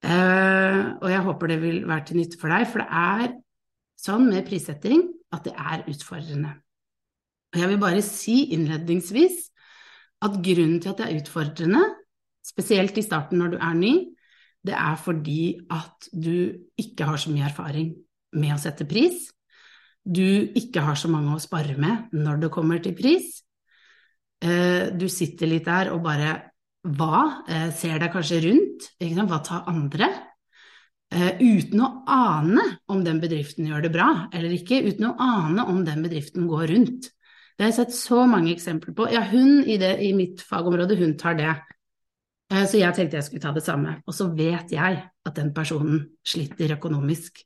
Uh, 0.00 0.96
og 1.04 1.08
jeg 1.12 1.24
håper 1.26 1.52
det 1.52 1.60
vil 1.60 1.82
være 1.88 2.06
til 2.08 2.20
nytte 2.20 2.40
for 2.40 2.52
deg, 2.52 2.66
for 2.72 2.80
det 2.80 2.88
er 2.88 3.34
sånn 4.00 4.30
med 4.30 4.46
prissetting 4.48 5.04
at 5.34 5.44
det 5.44 5.52
er 5.52 5.84
utfordrende. 5.92 6.54
Og 7.52 7.58
jeg 7.60 7.70
vil 7.72 7.82
bare 7.82 8.04
si 8.06 8.36
innledningsvis 8.54 9.50
at 10.24 10.38
grunnen 10.44 10.78
til 10.80 10.92
at 10.92 11.02
det 11.02 11.08
er 11.08 11.20
utfordrende, 11.20 11.82
spesielt 12.46 12.96
i 12.96 13.04
starten 13.04 13.40
når 13.40 13.54
du 13.54 13.58
er 13.60 13.76
ny, 13.76 13.92
det 14.66 14.76
er 14.76 14.96
fordi 15.00 15.60
at 15.72 16.08
du 16.12 16.52
ikke 16.80 17.06
har 17.08 17.20
så 17.20 17.32
mye 17.32 17.48
erfaring 17.48 17.92
med 18.36 18.54
å 18.54 18.60
sette 18.60 18.86
pris. 18.88 19.30
Du 20.04 20.24
ikke 20.56 20.82
har 20.84 20.98
så 20.98 21.08
mange 21.12 21.32
å 21.34 21.42
spare 21.42 21.76
med 21.80 22.12
når 22.16 22.44
det 22.44 22.52
kommer 22.52 22.80
til 22.84 22.96
pris. 22.96 23.40
Eh, 24.40 24.92
du 24.96 25.08
sitter 25.12 25.48
litt 25.48 25.68
der 25.68 25.92
og 25.94 26.04
bare 26.04 26.49
Hva? 26.80 27.44
Eh, 27.48 27.68
ser 27.76 27.98
deg 28.00 28.12
kanskje 28.14 28.40
rundt? 28.46 28.90
Hva 29.00 29.38
tar 29.44 29.66
andre? 29.68 30.08
Eh, 31.12 31.36
uten 31.42 31.82
å 31.82 31.88
ane 32.08 32.62
om 32.88 33.02
den 33.04 33.20
bedriften 33.20 33.66
gjør 33.66 33.82
det 33.82 33.90
bra 33.92 34.28
eller 34.32 34.52
ikke, 34.54 34.78
uten 34.86 35.10
å 35.10 35.16
ane 35.18 35.64
om 35.68 35.82
den 35.84 36.04
bedriften 36.06 36.46
går 36.48 36.70
rundt. 36.70 37.10
Det 37.56 37.66
har 37.66 37.72
jeg 37.72 37.78
sett 37.82 37.96
så 37.98 38.22
mange 38.30 38.54
eksempler 38.54 38.94
på. 38.96 39.10
Ja, 39.12 39.26
hun 39.28 39.66
i, 39.66 39.76
det, 39.76 39.98
i 40.00 40.14
mitt 40.16 40.40
fagområde, 40.40 40.96
hun 40.96 41.18
tar 41.20 41.36
det. 41.36 41.50
Eh, 42.48 42.64
så 42.64 42.80
jeg 42.80 42.96
tenkte 42.96 43.18
jeg 43.18 43.28
skulle 43.28 43.44
ta 43.44 43.52
det 43.52 43.66
samme. 43.66 43.98
Og 44.06 44.16
så 44.16 44.30
vet 44.32 44.72
jeg 44.72 45.02
at 45.04 45.36
den 45.36 45.52
personen 45.56 46.06
sliter 46.24 46.76
økonomisk 46.78 47.44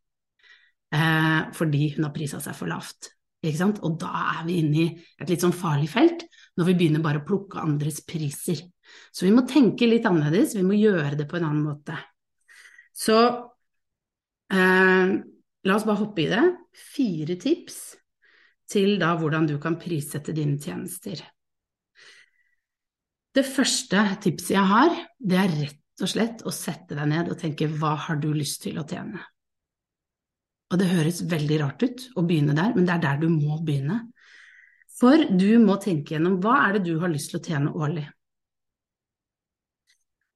fordi 0.94 1.88
hun 1.96 2.04
har 2.06 2.12
prisa 2.14 2.38
seg 2.38 2.54
for 2.54 2.70
lavt. 2.70 3.08
Og 3.42 3.96
da 3.98 4.10
er 4.36 4.44
vi 4.46 4.60
inne 4.60 4.76
i 4.78 4.84
et 5.18 5.32
litt 5.32 5.42
sånn 5.42 5.56
farlig 5.56 5.88
felt 5.90 6.22
når 6.54 6.68
vi 6.68 6.74
begynner 6.78 7.02
bare 7.02 7.18
å 7.18 7.24
plukke 7.26 7.58
andres 7.58 7.98
priser. 8.06 8.60
Så 9.14 9.26
vi 9.26 9.34
må 9.34 9.44
tenke 9.48 9.88
litt 9.88 10.06
annerledes, 10.08 10.56
vi 10.56 10.64
må 10.66 10.76
gjøre 10.78 11.14
det 11.18 11.28
på 11.30 11.38
en 11.38 11.48
annen 11.48 11.66
måte. 11.66 11.96
Så 12.94 13.18
eh, 14.54 15.12
la 15.64 15.76
oss 15.76 15.86
bare 15.86 16.00
hoppe 16.02 16.24
i 16.24 16.30
det. 16.30 16.42
Fire 16.94 17.38
tips 17.40 17.78
til 18.70 18.98
da 19.00 19.12
hvordan 19.18 19.46
du 19.50 19.56
kan 19.62 19.78
prissette 19.80 20.34
dine 20.36 20.58
tjenester. 20.60 21.20
Det 23.34 23.42
første 23.46 24.02
tipset 24.22 24.54
jeg 24.54 24.70
har, 24.70 24.94
det 25.18 25.38
er 25.38 25.54
rett 25.58 26.02
og 26.02 26.10
slett 26.10 26.42
å 26.46 26.52
sette 26.54 26.94
deg 26.94 27.08
ned 27.10 27.30
og 27.30 27.38
tenke 27.38 27.68
hva 27.70 27.94
har 28.06 28.18
du 28.22 28.30
lyst 28.34 28.62
til 28.64 28.78
å 28.78 28.86
tjene? 28.86 29.20
Og 30.72 30.80
det 30.80 30.90
høres 30.90 31.22
veldig 31.30 31.58
rart 31.60 31.82
ut 31.84 32.04
å 32.18 32.24
begynne 32.26 32.54
der, 32.56 32.72
men 32.74 32.86
det 32.86 32.96
er 32.96 33.02
der 33.02 33.20
du 33.22 33.28
må 33.30 33.60
begynne. 33.62 34.00
For 34.94 35.26
du 35.26 35.58
må 35.62 35.76
tenke 35.82 36.14
gjennom 36.14 36.38
hva 36.42 36.60
er 36.64 36.76
det 36.76 36.84
du 36.88 36.98
har 37.02 37.10
lyst 37.10 37.32
til 37.32 37.40
å 37.40 37.44
tjene 37.44 37.74
årlig? 37.74 38.06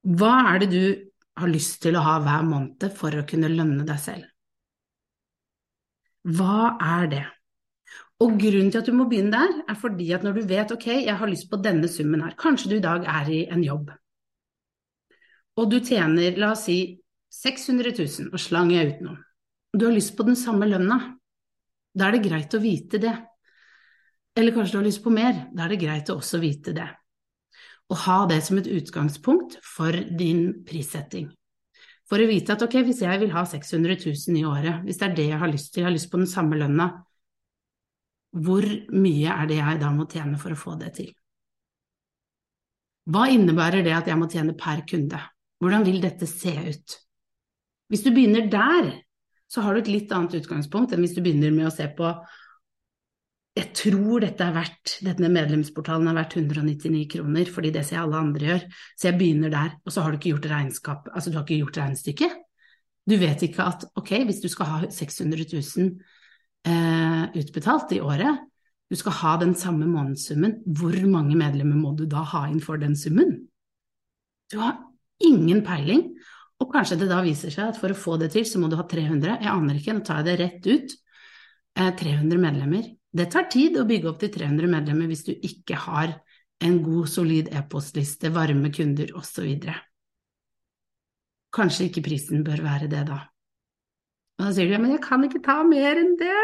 Hva 0.08 0.34
er 0.54 0.62
det 0.62 0.68
du 0.72 0.84
har 1.38 1.50
lyst 1.52 1.82
til 1.84 1.98
å 1.98 2.04
ha 2.04 2.16
hver 2.24 2.46
måned 2.48 2.92
for 2.96 3.12
å 3.12 3.26
kunne 3.28 3.50
lønne 3.52 3.84
deg 3.88 3.98
selv? 4.00 4.28
Hva 6.28 6.78
er 6.80 7.10
det? 7.12 7.24
Og 8.24 8.34
grunnen 8.40 8.72
til 8.72 8.80
at 8.80 8.88
du 8.88 8.94
må 8.96 9.06
begynne 9.10 9.36
der, 9.36 9.52
er 9.70 9.76
fordi 9.78 10.08
at 10.16 10.24
når 10.26 10.40
du 10.40 10.48
vet 10.50 10.72
ok, 10.74 10.86
jeg 11.04 11.16
har 11.20 11.30
lyst 11.30 11.46
på 11.50 11.60
denne 11.62 11.90
summen 11.90 12.24
her, 12.24 12.34
kanskje 12.40 12.72
du 12.72 12.76
i 12.78 12.84
dag 12.84 13.04
er 13.06 13.30
i 13.30 13.44
en 13.52 13.62
jobb, 13.62 13.92
og 15.58 15.70
du 15.70 15.78
tjener 15.82 16.38
la 16.38 16.52
oss 16.54 16.66
si 16.68 16.78
600 17.34 17.92
000, 17.94 18.30
og 18.32 18.42
slang 18.42 18.72
jeg 18.74 18.94
ut 18.94 19.00
noe, 19.06 19.20
du 19.74 19.84
har 19.86 19.94
lyst 19.94 20.16
på 20.16 20.26
den 20.26 20.38
samme 20.38 20.66
lønna, 20.70 20.98
da 21.98 22.08
er 22.08 22.16
det 22.16 22.24
greit 22.24 22.54
å 22.54 22.62
vite 22.62 23.00
det. 23.02 23.14
Eller 24.38 24.54
kanskje 24.54 24.76
du 24.76 24.80
har 24.80 24.86
lyst 24.86 25.02
på 25.04 25.12
mer, 25.12 25.48
da 25.52 25.66
er 25.66 25.74
det 25.74 25.80
greit 25.82 26.10
å 26.12 26.18
også 26.20 26.40
vite 26.42 26.74
det. 26.76 26.86
Og 27.88 28.00
ha 28.04 28.18
det 28.28 28.42
som 28.44 28.58
et 28.60 28.68
utgangspunkt 28.68 29.58
for 29.64 29.96
din 30.18 30.64
prissetting. 30.68 31.30
For 32.08 32.20
å 32.20 32.28
vite 32.28 32.54
at 32.54 32.64
ok, 32.64 32.80
hvis 32.86 33.02
jeg 33.04 33.20
vil 33.20 33.32
ha 33.34 33.44
600 33.48 33.98
000 34.00 34.40
i 34.40 34.44
året, 34.48 34.82
hvis 34.84 35.00
det 35.00 35.08
er 35.10 35.16
det 35.16 35.28
jeg 35.28 35.40
har 35.42 35.52
lyst 35.52 35.72
til, 35.72 35.82
jeg 35.82 35.88
har 35.90 35.96
lyst 35.96 36.10
på 36.12 36.20
den 36.20 36.30
samme 36.30 36.56
lønna, 36.56 36.88
hvor 38.38 38.64
mye 38.92 39.32
er 39.32 39.48
det 39.48 39.58
jeg 39.58 39.80
da 39.80 39.90
må 39.92 40.06
tjene 40.08 40.40
for 40.40 40.52
å 40.52 40.60
få 40.60 40.76
det 40.80 40.92
til? 41.00 41.10
Hva 43.08 43.28
innebærer 43.32 43.84
det 43.84 43.94
at 43.96 44.08
jeg 44.08 44.20
må 44.20 44.28
tjene 44.28 44.56
per 44.56 44.82
kunde? 44.88 45.20
Hvordan 45.60 45.84
vil 45.86 46.00
dette 46.02 46.28
se 46.28 46.52
ut? 46.52 46.96
Hvis 47.88 48.04
du 48.04 48.10
begynner 48.12 48.50
der, 48.52 48.90
så 49.48 49.64
har 49.64 49.74
du 49.74 49.80
et 49.80 49.92
litt 49.92 50.12
annet 50.12 50.36
utgangspunkt 50.42 50.92
enn 50.92 51.00
hvis 51.04 51.16
du 51.16 51.22
begynner 51.24 51.54
med 51.54 51.70
å 51.70 51.72
se 51.72 51.88
på 51.96 52.10
jeg 53.58 53.70
tror 53.74 54.22
dette 54.22 54.44
er 54.44 54.54
verdt, 54.54 54.92
denne 55.02 55.30
medlemsportalen 55.34 56.10
er 56.10 56.16
verdt 56.20 56.36
199 56.38 57.06
kroner, 57.14 57.48
fordi 57.50 57.72
det 57.74 57.84
ser 57.88 58.02
alle 58.02 58.20
andre 58.20 58.50
gjør, 58.52 58.66
så 58.94 59.08
jeg 59.08 59.18
begynner 59.18 59.52
der, 59.52 59.72
og 59.82 59.94
så 59.94 60.04
har 60.04 60.12
du 60.12 60.18
ikke 60.18 60.34
gjort 60.34 60.50
regnskap, 60.52 61.08
altså 61.12 61.32
du 61.32 61.38
har 61.38 61.46
ikke 61.46 61.62
gjort 61.64 61.80
regnestykket. 61.82 62.36
Du 63.08 63.16
vet 63.18 63.42
ikke 63.42 63.64
at 63.64 63.86
ok, 63.98 64.12
hvis 64.28 64.42
du 64.44 64.48
skal 64.52 64.68
ha 64.68 64.78
600 64.92 65.48
000 65.54 65.90
eh, 66.68 67.24
utbetalt 67.40 67.96
i 67.96 68.02
året, 68.04 68.44
du 68.88 68.96
skal 68.96 69.16
ha 69.20 69.34
den 69.40 69.54
samme 69.58 69.88
månedssummen, 69.88 70.60
hvor 70.78 70.94
mange 71.10 71.36
medlemmer 71.36 71.76
må 71.76 71.94
du 71.96 72.06
da 72.08 72.22
ha 72.30 72.46
inn 72.48 72.62
for 72.64 72.80
den 72.80 72.94
summen? 72.96 73.34
Du 74.52 74.60
har 74.62 74.78
ingen 75.24 75.64
peiling, 75.66 76.06
og 76.58 76.70
kanskje 76.72 77.00
det 77.02 77.10
da 77.10 77.20
viser 77.24 77.52
seg 77.52 77.72
at 77.72 77.80
for 77.80 77.92
å 77.92 77.98
få 77.98 78.16
det 78.22 78.30
til, 78.36 78.46
så 78.48 78.60
må 78.62 78.70
du 78.70 78.78
ha 78.78 78.86
300, 78.86 79.40
jeg 79.42 79.52
aner 79.52 79.80
ikke, 79.80 79.98
nå 79.98 80.06
tar 80.06 80.22
jeg 80.22 80.28
det 80.30 80.38
rett 80.44 80.70
ut, 80.70 80.96
300 81.78 82.40
medlemmer. 82.42 82.86
Det 83.08 83.28
tar 83.32 83.46
tid 83.52 83.78
å 83.78 83.86
bygge 83.88 84.10
opp 84.10 84.18
til 84.22 84.32
300 84.34 84.70
medlemmer 84.70 85.08
hvis 85.10 85.26
du 85.28 85.32
ikke 85.34 85.78
har 85.86 86.16
en 86.64 86.80
god, 86.82 87.06
solid 87.10 87.50
e-postliste, 87.54 88.32
varme 88.34 88.70
kunder 88.74 89.12
osv. 89.16 89.46
Kanskje 91.54 91.88
ikke 91.88 92.04
prisen 92.04 92.42
bør 92.46 92.64
være 92.66 92.88
det, 92.90 93.04
da. 93.08 93.20
Og 94.38 94.46
da 94.46 94.54
sier 94.54 94.68
du 94.68 94.74
ja, 94.74 94.80
men 94.82 94.94
jeg 94.94 95.04
kan 95.04 95.24
ikke 95.26 95.42
ta 95.44 95.60
mer 95.66 95.98
enn 95.98 96.16
det. 96.18 96.42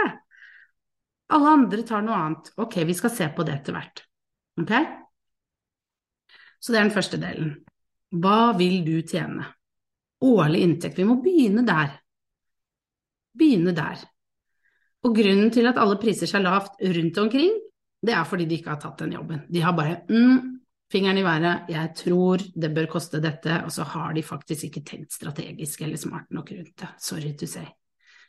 Alle 1.34 1.56
andre 1.58 1.84
tar 1.86 2.04
noe 2.06 2.16
annet. 2.20 2.52
Ok, 2.60 2.78
vi 2.86 2.96
skal 2.96 3.12
se 3.12 3.28
på 3.34 3.46
det 3.46 3.58
etter 3.58 3.76
hvert. 3.76 4.04
Ok? 4.60 4.72
Så 6.62 6.72
det 6.72 6.80
er 6.80 6.86
den 6.86 6.94
første 6.94 7.20
delen. 7.20 7.52
Hva 8.14 8.54
vil 8.58 8.82
du 8.86 8.96
tjene? 9.02 9.46
Årlig 10.24 10.62
inntekt. 10.64 10.98
Vi 10.98 11.06
må 11.08 11.18
begynne 11.22 11.64
der. 11.66 11.96
Begynne 13.34 13.74
der. 13.76 14.02
Og 15.04 15.14
grunnen 15.16 15.52
til 15.52 15.68
at 15.68 15.78
alle 15.80 15.98
priser 16.00 16.28
seg 16.30 16.44
lavt 16.44 16.80
rundt 16.80 17.20
omkring, 17.20 17.54
det 18.04 18.12
er 18.16 18.26
fordi 18.28 18.46
de 18.48 18.58
ikke 18.58 18.72
har 18.72 18.80
tatt 18.82 19.00
den 19.04 19.16
jobben. 19.16 19.44
De 19.52 19.62
har 19.64 19.74
bare 19.76 20.02
mm, 20.08 20.54
fingeren 20.92 21.20
i 21.20 21.24
været, 21.24 21.70
jeg 21.72 21.92
tror 21.98 22.44
det 22.54 22.72
bør 22.74 22.90
koste 22.92 23.20
dette, 23.22 23.60
og 23.64 23.72
så 23.72 23.86
har 23.94 24.12
de 24.16 24.24
faktisk 24.24 24.68
ikke 24.68 24.84
tenkt 24.86 25.16
strategisk 25.16 25.82
eller 25.84 26.00
smart 26.00 26.30
nok 26.32 26.52
rundt 26.56 26.76
det. 26.80 26.92
Sorry 27.00 27.32
to 27.36 27.48
say. 27.50 27.66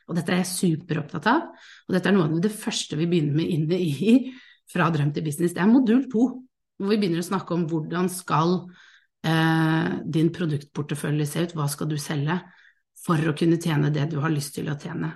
Og 0.06 0.18
dette 0.18 0.32
er 0.32 0.42
jeg 0.42 0.52
superopptatt 0.52 1.28
av, 1.30 1.46
og 1.88 1.96
dette 1.96 2.10
er 2.10 2.14
noe 2.14 2.28
av 2.28 2.42
det 2.42 2.52
første 2.54 2.98
vi 2.98 3.08
begynner 3.10 3.40
med 3.40 3.56
inne 3.56 3.80
i 3.80 4.18
Fra 4.66 4.88
drøm 4.90 5.12
til 5.14 5.22
business. 5.22 5.52
Det 5.54 5.60
er 5.62 5.68
modul 5.70 6.08
to, 6.10 6.24
hvor 6.74 6.90
vi 6.90 6.96
begynner 6.98 7.20
å 7.22 7.26
snakke 7.28 7.54
om 7.54 7.68
hvordan 7.70 8.08
skal 8.10 8.56
eh, 9.22 9.92
din 10.10 10.32
produktportefølje 10.34 11.26
se 11.30 11.44
ut, 11.46 11.54
hva 11.54 11.68
skal 11.70 11.86
du 11.92 11.94
selge 12.02 12.34
for 12.98 13.30
å 13.30 13.34
kunne 13.38 13.60
tjene 13.62 13.92
det 13.94 14.08
du 14.10 14.16
har 14.24 14.34
lyst 14.34 14.56
til 14.58 14.66
å 14.66 14.74
tjene. 14.82 15.12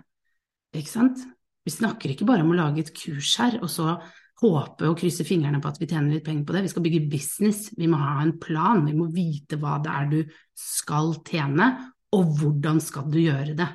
Ikke 0.70 0.92
sant? 0.92 1.24
Vi 1.66 1.72
snakker 1.74 2.12
ikke 2.12 2.26
bare 2.28 2.44
om 2.44 2.52
å 2.54 2.58
lage 2.58 2.84
et 2.84 2.94
kurs 2.96 3.34
her, 3.40 3.58
og 3.60 3.70
så 3.72 3.98
håpe 4.40 4.88
og 4.88 4.96
krysse 5.00 5.26
fingrene 5.28 5.60
på 5.60 5.68
at 5.68 5.80
vi 5.80 5.88
tjener 5.90 6.14
litt 6.14 6.24
penger 6.24 6.46
på 6.48 6.56
det. 6.56 6.64
Vi 6.64 6.72
skal 6.72 6.84
bygge 6.86 7.08
business, 7.12 7.66
vi 7.76 7.88
må 7.90 8.00
ha 8.00 8.20
en 8.22 8.36
plan, 8.40 8.84
vi 8.86 8.96
må 8.96 9.10
vite 9.12 9.58
hva 9.60 9.76
det 9.84 9.92
er 9.92 10.08
du 10.10 10.20
skal 10.56 11.12
tjene, 11.26 11.68
og 12.16 12.32
hvordan 12.40 12.80
skal 12.82 13.10
du 13.12 13.20
gjøre 13.20 13.54
det. 13.58 13.68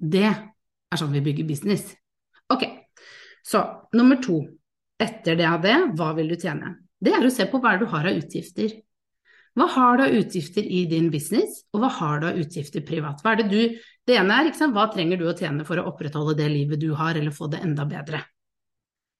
Det 0.00 0.28
er 0.30 1.00
sånn 1.00 1.12
vi 1.12 1.24
bygger 1.24 1.48
business. 1.48 1.90
Ok, 2.50 2.64
så 3.46 3.64
nummer 3.96 4.22
to. 4.22 4.40
Etter 5.00 5.36
det 5.38 5.48
av 5.48 5.62
det, 5.64 5.74
hva 5.96 6.12
vil 6.16 6.30
du 6.30 6.36
tjene? 6.38 6.74
Det 7.00 7.12
er 7.16 7.24
å 7.24 7.32
se 7.32 7.46
på 7.48 7.60
hva 7.62 7.78
du 7.80 7.86
har 7.88 8.06
av 8.06 8.16
utgifter. 8.20 8.74
Hva 9.56 9.66
har 9.74 9.98
du 9.98 10.04
av 10.04 10.16
utgifter 10.20 10.62
i 10.62 10.84
din 10.90 11.08
business, 11.10 11.64
og 11.74 11.82
hva 11.82 11.90
har 11.96 12.20
du 12.20 12.26
av 12.28 12.38
utgifter 12.38 12.84
privat? 12.86 13.22
Hva 13.24 13.32
er 13.32 13.40
det, 13.40 13.48
du, 13.50 13.80
det 14.10 14.18
ene 14.18 14.42
er 14.42 14.50
sant, 14.58 14.74
hva 14.74 14.88
trenger 14.90 15.20
du 15.20 15.28
å 15.30 15.36
tjene 15.38 15.64
for 15.66 15.78
å 15.78 15.86
opprettholde 15.92 16.34
det 16.42 16.50
livet 16.50 16.82
du 16.82 16.90
har, 16.98 17.14
eller 17.14 17.34
få 17.34 17.46
det 17.52 17.62
enda 17.62 17.86
bedre? 17.88 18.24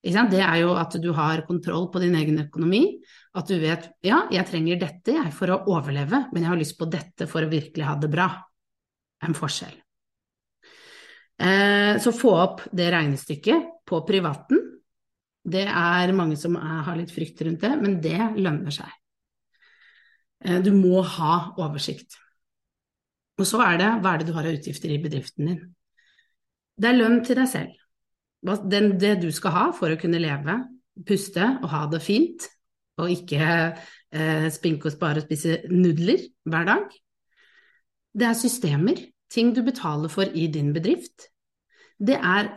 Det 0.00 0.40
er 0.40 0.56
jo 0.62 0.72
at 0.80 0.94
du 0.96 1.10
har 1.12 1.44
kontroll 1.46 1.90
på 1.92 2.00
din 2.00 2.14
egen 2.16 2.40
økonomi, 2.40 2.82
at 3.36 3.50
du 3.50 3.58
vet 3.60 3.90
ja, 4.02 4.22
jeg 4.32 4.48
trenger 4.48 4.80
dette 4.80 5.12
jeg 5.12 5.32
for 5.36 5.52
å 5.52 5.60
overleve, 5.70 6.24
men 6.32 6.42
jeg 6.42 6.50
har 6.50 6.60
lyst 6.60 6.78
på 6.78 6.88
dette 6.90 7.28
for 7.28 7.44
å 7.44 7.50
virkelig 7.52 7.84
ha 7.84 7.98
det 8.00 8.08
bra. 8.10 8.30
En 9.20 9.36
forskjell. 9.36 9.76
Eh, 11.40 11.98
så 12.00 12.12
få 12.16 12.32
opp 12.36 12.64
det 12.72 12.88
regnestykket 12.94 13.68
på 13.88 14.00
privaten. 14.08 14.64
Det 15.44 15.66
er 15.68 16.14
mange 16.16 16.36
som 16.40 16.56
har 16.56 16.96
litt 16.96 17.12
frykt 17.12 17.44
rundt 17.44 17.60
det, 17.64 17.74
men 17.80 18.00
det 18.00 18.18
lønner 18.40 18.72
seg. 18.72 18.88
Eh, 20.44 20.60
du 20.64 20.72
må 20.76 21.04
ha 21.04 21.36
oversikt. 21.60 22.16
Og 23.40 23.48
så 23.48 23.60
er 23.64 23.78
det 23.80 23.90
hva 24.02 24.14
er 24.14 24.20
det 24.20 24.28
du 24.28 24.34
har 24.36 24.46
av 24.46 24.56
utgifter 24.58 24.92
i 24.92 25.00
bedriften 25.00 25.48
din. 25.48 25.60
Det 26.80 26.90
er 26.90 26.98
lønn 26.98 27.22
til 27.24 27.38
deg 27.40 27.48
selv. 27.48 27.76
det 29.00 29.14
du 29.22 29.30
skal 29.32 29.50
ha 29.56 29.66
for 29.76 29.92
å 29.92 29.98
kunne 30.00 30.20
leve, 30.20 30.56
puste 31.06 31.46
og 31.62 31.68
ha 31.72 31.86
det 31.88 32.02
fint, 32.04 32.48
og 33.00 33.10
ikke 33.10 33.40
eh, 34.12 34.48
spinke 34.52 34.88
og 34.88 34.92
spare 34.92 35.22
og 35.22 35.28
spise 35.28 35.62
nudler 35.72 36.20
hver 36.44 36.64
dag. 36.68 36.88
Det 38.12 38.26
er 38.26 38.36
systemer 38.36 39.00
ting 39.30 39.54
du 39.54 39.62
betaler 39.62 40.08
for 40.08 40.24
i 40.24 40.46
din 40.46 40.72
bedrift. 40.72 41.30
det 42.00 42.16
er 42.16 42.48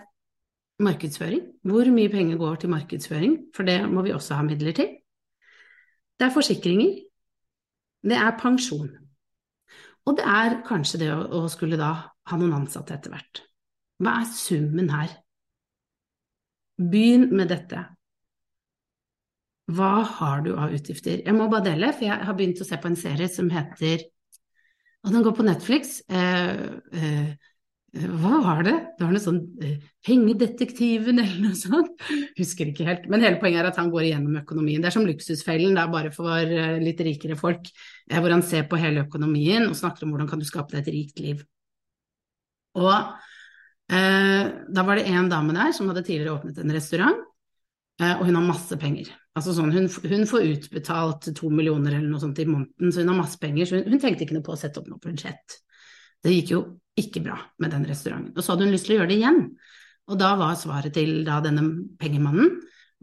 markedsføring. 0.79 1.41
Hvor 1.63 1.85
mye 1.91 2.09
penger 2.09 2.37
går 2.37 2.55
til 2.55 2.69
markedsføring, 2.69 3.37
for 3.55 3.63
det 3.63 3.89
må 3.89 4.01
vi 4.01 4.11
også 4.11 4.35
ha 4.35 4.43
midler 4.43 4.71
til. 4.71 4.89
Det 6.19 6.27
er 6.27 6.33
forsikringer. 6.33 7.03
Det 8.03 8.17
er 8.17 8.37
pensjon. 8.39 9.02
Og 10.03 10.17
det 10.19 10.25
er 10.27 10.59
kanskje 10.67 10.99
det 11.05 11.09
å, 11.13 11.21
å 11.39 11.49
skulle 11.51 11.79
da 11.79 11.91
ha 12.29 12.39
noen 12.39 12.55
ansatte 12.57 12.95
etter 12.95 13.13
hvert. 13.13 13.43
Hva 14.03 14.19
er 14.21 14.31
summen 14.35 14.89
her? 14.91 15.11
Begynn 16.79 17.29
med 17.37 17.51
dette. 17.53 17.85
Hva 19.71 19.93
har 20.17 20.43
du 20.43 20.51
av 20.59 20.73
utgifter? 20.75 21.21
Jeg 21.23 21.35
må 21.37 21.47
bare 21.51 21.69
dele, 21.69 21.93
for 21.95 22.07
jeg 22.09 22.27
har 22.27 22.35
begynt 22.35 22.59
å 22.59 22.67
se 22.67 22.79
på 22.81 22.89
en 22.91 22.99
serie 22.99 23.29
som 23.31 23.51
heter 23.53 24.09
Og 25.03 25.11
den 25.11 25.23
går 25.23 25.33
på 25.35 25.43
Netflix. 25.43 25.97
Eh, 26.07 26.59
eh, 26.95 27.31
hva 27.93 28.39
var 28.41 28.63
det? 28.65 28.73
Det 28.97 29.05
var 29.05 29.11
noe 29.13 29.21
sånn 29.21 29.41
eh, 29.61 29.81
Pengedetektiven 30.03 31.19
eller 31.21 31.41
noe 31.43 31.57
sånt. 31.57 31.99
Husker 32.39 32.71
ikke 32.71 32.87
helt. 32.87 33.03
Men 33.11 33.21
hele 33.21 33.37
poenget 33.41 33.61
er 33.61 33.69
at 33.69 33.77
han 33.77 33.91
går 33.93 34.07
igjennom 34.07 34.39
økonomien. 34.41 34.81
Det 34.81 34.89
er 34.89 34.95
som 34.95 35.05
Luksusfellen, 35.05 35.77
det 35.77 35.83
er 35.83 35.91
bare 35.93 36.13
for 36.15 36.41
eh, 36.41 36.79
litt 36.81 37.03
rikere 37.05 37.37
folk. 37.37 37.69
Eh, 38.09 38.17
hvor 38.17 38.33
han 38.33 38.41
ser 38.45 38.65
på 38.69 38.79
hele 38.81 39.05
økonomien 39.05 39.67
og 39.67 39.77
snakker 39.77 40.07
om 40.07 40.15
hvordan 40.15 40.31
kan 40.31 40.41
du 40.41 40.47
skape 40.49 40.73
deg 40.73 40.81
et 40.81 40.91
rikt 40.95 41.21
liv. 41.21 41.45
Og 42.81 42.93
eh, 43.93 44.51
da 44.73 44.89
var 44.89 44.97
det 44.97 45.07
en 45.13 45.29
dame 45.29 45.53
der 45.53 45.77
som 45.77 45.93
hadde 45.93 46.05
tidligere 46.07 46.33
åpnet 46.39 46.63
en 46.63 46.73
restaurant, 46.73 47.25
eh, 48.01 48.15
og 48.17 48.25
hun 48.25 48.41
har 48.41 48.47
masse 48.49 48.81
penger. 48.81 49.13
Altså 49.37 49.53
sånn, 49.53 49.69
hun, 49.73 49.85
hun, 50.09 50.29
får 50.29 50.49
utbetalt 50.49 51.29
to 51.37 51.53
millioner 51.53 51.99
eller 51.99 52.09
noe 52.09 52.21
sånt 52.21 52.41
i 52.41 52.49
måneden, 52.49 52.89
så 52.89 53.05
hun 53.05 53.13
har 53.13 53.21
masse 53.21 53.37
penger. 53.41 53.69
Så 53.69 53.77
hun, 53.77 53.93
hun 53.93 54.01
tenkte 54.01 54.25
ikke 54.25 54.41
noe 54.41 54.49
på 54.49 54.57
å 54.57 54.63
sette 54.65 54.81
opp 54.81 54.89
noe 54.89 55.01
budsjett. 55.01 55.61
Det 56.25 56.33
gikk 56.33 56.57
jo 56.57 56.65
ikke 56.99 57.23
bra 57.25 57.37
med 57.61 57.73
den 57.73 57.87
restauranten. 57.89 58.33
Og 58.35 58.43
så 58.43 58.53
hadde 58.53 58.67
hun 58.67 58.73
lyst 58.73 58.87
til 58.87 58.95
å 58.95 58.99
gjøre 58.99 59.11
det 59.11 59.19
igjen. 59.19 59.41
Og 60.11 60.19
da 60.19 60.33
var 60.39 60.57
svaret 60.59 60.95
til 60.97 61.23
da, 61.27 61.39
denne 61.43 61.63
pengemannen 61.99 62.57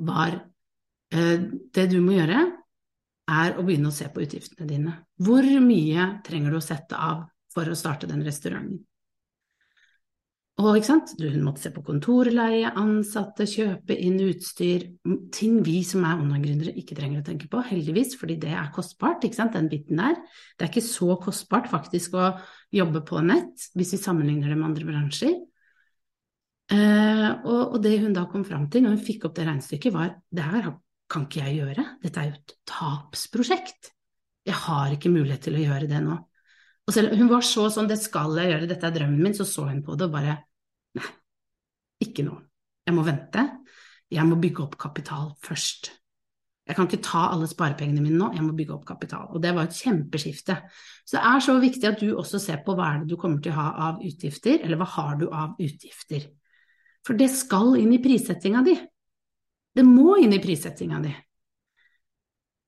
var 0.07 0.37
eh, 0.37 1.47
det 1.75 1.87
du 1.91 1.99
må 2.05 2.19
gjøre, 2.19 2.45
er 3.31 3.57
å 3.57 3.65
begynne 3.65 3.91
å 3.91 3.95
se 3.95 4.09
på 4.11 4.25
utgiftene 4.25 4.69
dine. 4.69 4.95
Hvor 5.21 5.47
mye 5.65 6.07
trenger 6.27 6.53
du 6.53 6.59
å 6.59 6.65
sette 6.65 6.99
av 6.99 7.25
for 7.55 7.71
å 7.71 7.79
starte 7.79 8.09
den 8.11 8.25
restauranten? 8.27 8.83
Og 10.61 10.77
ikke 10.77 10.89
sant, 10.91 11.13
hun 11.17 11.45
måtte 11.45 11.63
se 11.63 11.71
på 11.73 11.83
kontorleie, 11.87 12.69
ansatte, 12.77 13.47
kjøpe 13.49 13.95
inn 13.97 14.19
utstyr, 14.27 14.83
ting 15.33 15.61
vi 15.65 15.79
som 15.87 16.05
er 16.05 16.21
online-gründere 16.21 16.75
ikke 16.77 16.97
trenger 16.99 17.23
å 17.23 17.27
tenke 17.27 17.49
på, 17.49 17.63
heldigvis, 17.71 18.13
fordi 18.21 18.37
det 18.43 18.51
er 18.53 18.73
kostbart, 18.75 19.25
ikke 19.25 19.39
sant, 19.39 19.57
den 19.57 19.71
biten 19.73 20.03
der. 20.03 20.19
Det 20.59 20.67
er 20.67 20.73
ikke 20.73 20.85
så 20.85 21.17
kostbart 21.23 21.71
faktisk 21.73 22.19
å 22.19 22.35
jobbe 22.77 23.01
på 23.09 23.23
nett, 23.25 23.71
hvis 23.73 23.95
vi 23.97 24.03
sammenligner 24.03 24.53
det 24.53 24.59
med 24.59 24.69
andre 24.69 24.91
bransjer. 24.91 25.39
Eh, 26.71 27.29
og, 27.41 27.63
og, 27.63 27.79
det 27.83 27.97
hun 28.05 28.13
da 28.15 28.29
kom 28.31 28.45
fram 28.47 28.69
til 28.71 28.85
når 28.85 28.99
hun 28.99 29.07
fikk 29.07 29.25
opp 29.27 29.39
det 29.39 29.49
regnestykket, 29.49 29.95
var 29.97 30.13
det 30.29 30.51
her 30.53 30.69
kan 31.11 31.25
ikke 31.27 31.43
jeg 31.43 31.57
gjøre, 31.63 31.87
dette 32.05 32.21
er 32.21 32.29
jo 32.29 32.37
et 32.37 32.53
tapsprosjekt. 32.71 33.95
Jeg 34.47 34.57
har 34.67 34.93
ikke 34.95 35.11
mulighet 35.13 35.49
til 35.49 35.57
å 35.59 35.65
gjøre 35.65 35.89
det 35.91 36.05
nå. 36.05 36.21
Og 36.91 36.95
selv 36.97 37.15
hun 37.15 37.29
var 37.31 37.45
så 37.47 37.69
sånn, 37.71 37.87
det 37.87 38.01
skal 38.03 38.35
jeg 38.41 38.51
gjøre, 38.51 38.67
dette 38.67 38.89
er 38.89 38.95
drømmen 38.97 39.23
min, 39.23 39.35
så 39.37 39.45
så 39.47 39.69
hun 39.69 39.85
på 39.87 39.95
det 39.95 40.09
og 40.09 40.15
bare 40.17 40.41
Nei, 40.99 41.07
ikke 42.03 42.25
nå. 42.27 42.35
Jeg 42.83 42.97
må 42.97 43.05
vente. 43.07 43.45
Jeg 44.11 44.27
må 44.27 44.35
bygge 44.43 44.65
opp 44.65 44.75
kapital 44.83 45.29
først. 45.47 45.93
Jeg 46.67 46.75
kan 46.75 46.89
ikke 46.89 47.05
ta 47.07 47.21
alle 47.31 47.47
sparepengene 47.47 48.03
mine 48.03 48.19
nå, 48.19 48.33
jeg 48.35 48.43
må 48.43 48.57
bygge 48.59 48.75
opp 48.75 48.89
kapital. 48.89 49.29
Og 49.31 49.39
det 49.45 49.53
var 49.55 49.69
et 49.69 49.79
kjempeskifte. 49.79 50.57
Så 51.07 51.15
det 51.15 51.23
er 51.31 51.47
så 51.47 51.55
viktig 51.63 51.89
at 51.93 52.03
du 52.03 52.09
også 52.11 52.43
ser 52.43 52.65
på 52.67 52.75
hva 52.75 52.89
er 52.89 53.05
det 53.05 53.13
du 53.13 53.21
kommer 53.23 53.39
til 53.43 53.55
å 53.55 53.61
ha 53.61 53.69
av 53.87 54.03
utgifter, 54.07 54.59
eller 54.59 54.81
hva 54.81 54.91
har 54.97 55.23
du 55.23 55.29
av 55.31 55.55
utgifter. 55.63 56.27
For 57.07 57.15
det 57.19 57.31
skal 57.31 57.77
inn 57.79 57.95
i 57.95 58.03
prissettinga 58.03 58.67
di. 58.67 58.75
Det 59.79 59.87
må 59.87 60.19
inn 60.19 60.35
i 60.35 60.43
prissettinga 60.43 60.99
di. 61.07 61.15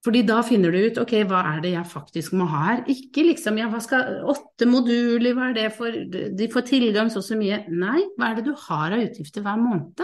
Fordi 0.02 0.24
da 0.26 0.40
finner 0.42 0.74
du 0.74 0.80
ut 0.82 0.96
ok, 0.98 1.12
hva 1.30 1.40
er 1.52 1.60
det 1.62 1.76
jeg 1.76 1.86
faktisk 1.86 2.34
må 2.34 2.48
ha 2.50 2.62
her. 2.66 2.80
Ikke 2.90 3.22
liksom 3.22 3.60
ja, 3.60 3.68
hva 3.70 3.78
skal 3.82 4.24
åtte 4.32 4.66
moduler, 4.66 5.36
hva 5.36 5.50
er 5.52 5.58
det 5.60 5.66
for, 5.76 5.94
de 6.10 6.48
får 6.50 6.66
tilgang 6.72 7.12
så 7.12 7.20
og 7.20 7.26
så 7.28 7.38
mye. 7.38 7.60
Nei, 7.70 8.00
hva 8.16 8.32
er 8.32 8.40
det 8.40 8.48
du 8.48 8.56
har 8.64 8.96
av 8.96 9.04
utgifter 9.04 9.44
hver 9.46 9.60
måned? 9.62 10.02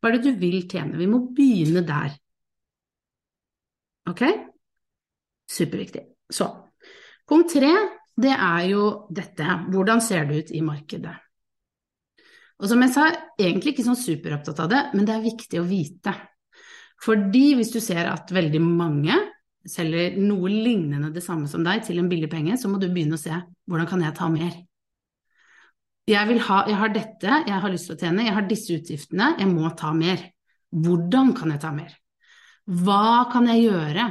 Hva 0.00 0.10
er 0.10 0.18
det 0.18 0.26
du 0.26 0.42
vil 0.42 0.60
tjene? 0.68 0.98
Vi 1.00 1.08
må 1.08 1.22
begynne 1.36 1.84
der. 1.88 2.12
Ok? 4.12 4.26
Superviktig. 5.50 6.04
Så 6.30 6.50
punkt 7.30 7.54
tre, 7.54 7.72
det 8.20 8.36
er 8.36 8.68
jo 8.74 8.86
dette. 9.08 9.56
Hvordan 9.72 10.04
ser 10.04 10.28
det 10.28 10.44
ut 10.44 10.52
i 10.52 10.60
markedet? 10.66 11.16
Og 12.60 12.68
som 12.68 12.82
jeg 12.84 12.92
sa, 12.92 13.06
egentlig 13.40 13.72
ikke 13.72 13.86
sånn 13.86 13.96
superopptatt 13.96 14.66
av 14.66 14.68
det, 14.68 14.80
men 14.92 15.06
det 15.08 15.16
er 15.16 15.24
viktig 15.24 15.62
å 15.62 15.68
vite. 15.68 16.12
Fordi 17.00 17.54
hvis 17.56 17.72
du 17.72 17.80
ser 17.80 18.10
at 18.10 18.28
veldig 18.34 18.60
mange 18.60 19.16
selger 19.68 20.16
noe 20.20 20.48
lignende 20.48 21.10
det 21.12 21.22
samme 21.24 21.48
som 21.50 21.64
deg 21.64 21.84
til 21.84 22.00
en 22.00 22.08
billig 22.08 22.30
penge, 22.32 22.56
så 22.56 22.70
må 22.70 22.80
du 22.80 22.88
begynne 22.88 23.18
å 23.18 23.20
se 23.20 23.34
hvordan 23.68 23.88
kan 23.90 24.04
jeg 24.04 24.16
ta 24.16 24.28
mer. 24.32 24.54
Jeg, 26.10 26.38
ha, 26.48 26.58
jeg 26.66 26.78
har 26.80 26.92
dette 26.94 27.40
jeg 27.46 27.60
har 27.62 27.70
lyst 27.70 27.90
til 27.90 27.94
å 27.96 28.00
tjene, 28.00 28.26
jeg 28.26 28.34
har 28.34 28.46
disse 28.48 28.76
utgiftene, 28.76 29.34
jeg 29.38 29.50
må 29.50 29.70
ta 29.78 29.92
mer. 29.94 30.22
Hvordan 30.70 31.34
kan 31.36 31.52
jeg 31.52 31.62
ta 31.62 31.70
mer? 31.74 31.92
Hva 32.70 33.28
kan 33.30 33.48
jeg 33.50 33.66
gjøre 33.68 34.08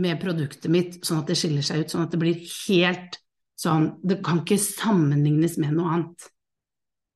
med 0.00 0.20
produktet 0.22 0.70
mitt 0.70 1.00
sånn 1.06 1.22
at 1.22 1.30
det 1.30 1.36
skiller 1.38 1.66
seg 1.66 1.82
ut, 1.82 1.92
sånn 1.92 2.06
at 2.06 2.14
det 2.14 2.20
blir 2.22 2.44
helt 2.68 3.18
sånn 3.60 3.90
Det 4.00 4.22
kan 4.24 4.38
ikke 4.40 4.56
sammenlignes 4.56 5.58
med 5.60 5.74
noe 5.76 5.90
annet. 5.92 6.28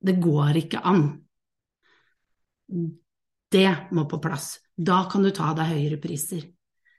Det 0.05 0.19
går 0.21 0.59
ikke 0.61 0.83
an. 0.85 1.07
Det 3.49 3.71
må 3.97 4.05
på 4.11 4.19
plass. 4.21 4.59
Da 4.77 5.07
kan 5.09 5.25
du 5.25 5.31
ta 5.33 5.55
deg 5.57 5.71
høyere 5.73 6.01
priser. 6.03 6.43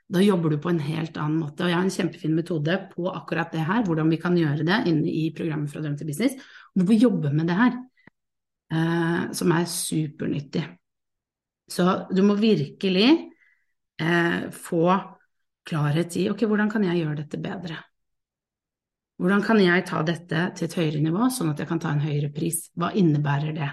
Da 0.05 0.21
jobber 0.21 0.53
du 0.53 0.59
på 0.61 0.69
en 0.69 0.79
helt 0.85 1.17
annen 1.17 1.39
måte. 1.41 1.65
Og 1.65 1.71
jeg 1.71 1.77
har 1.79 1.85
en 1.85 1.93
kjempefin 1.93 2.35
metode 2.37 2.77
på 2.91 3.07
akkurat 3.09 3.53
det 3.53 3.65
her, 3.65 3.83
hvordan 3.87 4.11
vi 4.13 4.19
kan 4.21 4.37
gjøre 4.37 4.65
det 4.67 4.83
inne 4.91 5.09
i 5.09 5.31
programmet 5.35 5.71
Fra 5.71 5.81
drøm 5.81 5.97
til 5.97 6.09
business, 6.09 6.35
hvor 6.75 6.89
vi 6.91 6.99
jobber 7.01 7.33
med 7.33 7.49
det 7.49 7.57
her, 7.57 7.79
eh, 8.71 9.23
som 9.33 9.55
er 9.55 9.65
supernyttig. 9.65 10.65
Så 11.71 11.87
du 12.13 12.21
må 12.21 12.35
virkelig 12.37 13.09
eh, 13.97 14.45
få 14.53 14.85
klarhet 15.65 16.17
i 16.21 16.29
ok, 16.29 16.45
hvordan 16.45 16.69
kan 16.69 16.85
jeg 16.85 17.01
gjøre 17.01 17.23
dette 17.23 17.41
bedre? 17.41 17.79
Hvordan 19.17 19.41
kan 19.47 19.61
jeg 19.63 19.85
ta 19.87 20.03
dette 20.05 20.41
til 20.59 20.67
et 20.67 20.77
høyere 20.77 21.01
nivå, 21.01 21.29
sånn 21.31 21.53
at 21.53 21.61
jeg 21.63 21.69
kan 21.69 21.81
ta 21.81 21.95
en 21.95 22.03
høyere 22.03 22.29
pris? 22.35 22.67
Hva 22.75 22.91
innebærer 22.93 23.55
det? 23.55 23.71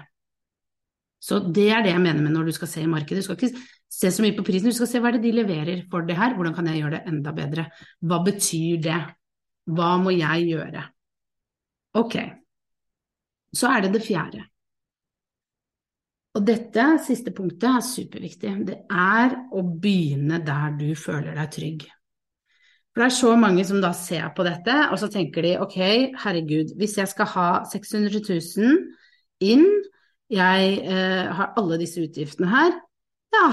Så 1.23 1.39
det 1.55 1.69
er 1.71 1.83
det 1.85 1.93
jeg 1.93 2.03
mener 2.03 2.19
med 2.19 2.35
når 2.35 2.49
du 2.49 2.55
skal 2.55 2.67
se 2.67 2.83
i 2.83 2.89
markedet. 2.89 3.23
Du 3.23 3.27
skal 3.29 3.37
ikke 3.39 3.65
se 3.93 4.11
så 4.11 4.23
mye 4.25 4.35
på 4.35 4.43
prisen, 4.43 4.71
du 4.71 4.75
skal 4.75 4.89
se 4.91 4.99
hva 4.99 5.11
er 5.11 5.17
det 5.17 5.27
de 5.27 5.35
leverer 5.37 5.83
for 5.91 6.03
det 6.07 6.17
her, 6.19 6.35
hvordan 6.35 6.55
kan 6.57 6.67
jeg 6.67 6.81
gjøre 6.81 6.97
det 6.97 7.03
enda 7.13 7.33
bedre? 7.35 7.67
Hva 8.03 8.19
betyr 8.25 8.81
det? 8.83 9.01
Hva 9.71 9.91
må 10.03 10.11
jeg 10.15 10.49
gjøre? 10.49 10.81
Ok, 12.01 12.17
så 13.53 13.69
er 13.69 13.85
det 13.85 13.93
det 13.93 14.03
fjerde. 14.03 14.41
Og 16.33 16.45
dette 16.47 16.85
siste 17.05 17.31
punktet 17.35 17.69
er 17.69 17.83
superviktig. 17.85 18.53
Det 18.65 18.79
er 18.89 19.35
å 19.53 19.61
begynne 19.61 20.41
der 20.43 20.73
du 20.79 20.89
føler 20.97 21.37
deg 21.37 21.51
trygg. 21.53 21.85
For 22.93 23.03
det 23.03 23.07
er 23.07 23.15
så 23.15 23.35
mange 23.37 23.63
som 23.65 23.79
da 23.81 23.93
ser 23.97 24.33
på 24.35 24.45
dette, 24.45 24.73
og 24.89 24.97
så 25.01 25.09
tenker 25.13 25.45
de 25.45 25.53
ok, 25.61 25.77
herregud, 26.25 26.73
hvis 26.77 26.97
jeg 26.99 27.09
skal 27.09 27.29
ha 27.31 27.47
600 27.69 28.21
000 28.25 29.47
inn 29.53 29.65
jeg 30.33 30.77
eh, 30.81 31.29
har 31.37 31.53
alle 31.59 31.77
disse 31.81 32.01
utgiftene 32.03 32.49
her, 32.49 32.75
ja, 33.33 33.47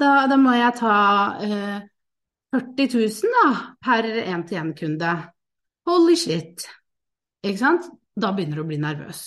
da, 0.00 0.10
da 0.30 0.38
må 0.40 0.54
jeg 0.56 0.76
ta 0.78 0.94
eh, 1.44 1.80
40 2.54 2.96
000 2.96 3.34
da, 3.34 3.50
per 3.82 4.08
én-til-én-kunde. 4.10 5.12
Holy 5.86 6.16
shit. 6.18 6.66
Ikke 7.46 7.60
sant? 7.60 7.86
Da 8.20 8.32
begynner 8.34 8.60
du 8.60 8.64
å 8.64 8.70
bli 8.70 8.80
nervøs. 8.82 9.22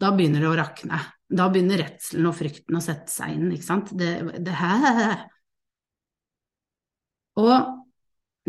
Da 0.00 0.12
begynner 0.16 0.44
det 0.44 0.48
å 0.48 0.56
rakne. 0.58 1.00
Da 1.30 1.50
begynner 1.52 1.82
redselen 1.84 2.30
og 2.30 2.38
frykten 2.38 2.78
å 2.78 2.82
sette 2.82 3.12
seg 3.12 3.36
inn, 3.36 3.50
ikke 3.54 3.66
sant. 3.66 3.92
Det, 3.96 4.40
det 4.40 4.56
her 4.56 5.26
Og 7.40 7.76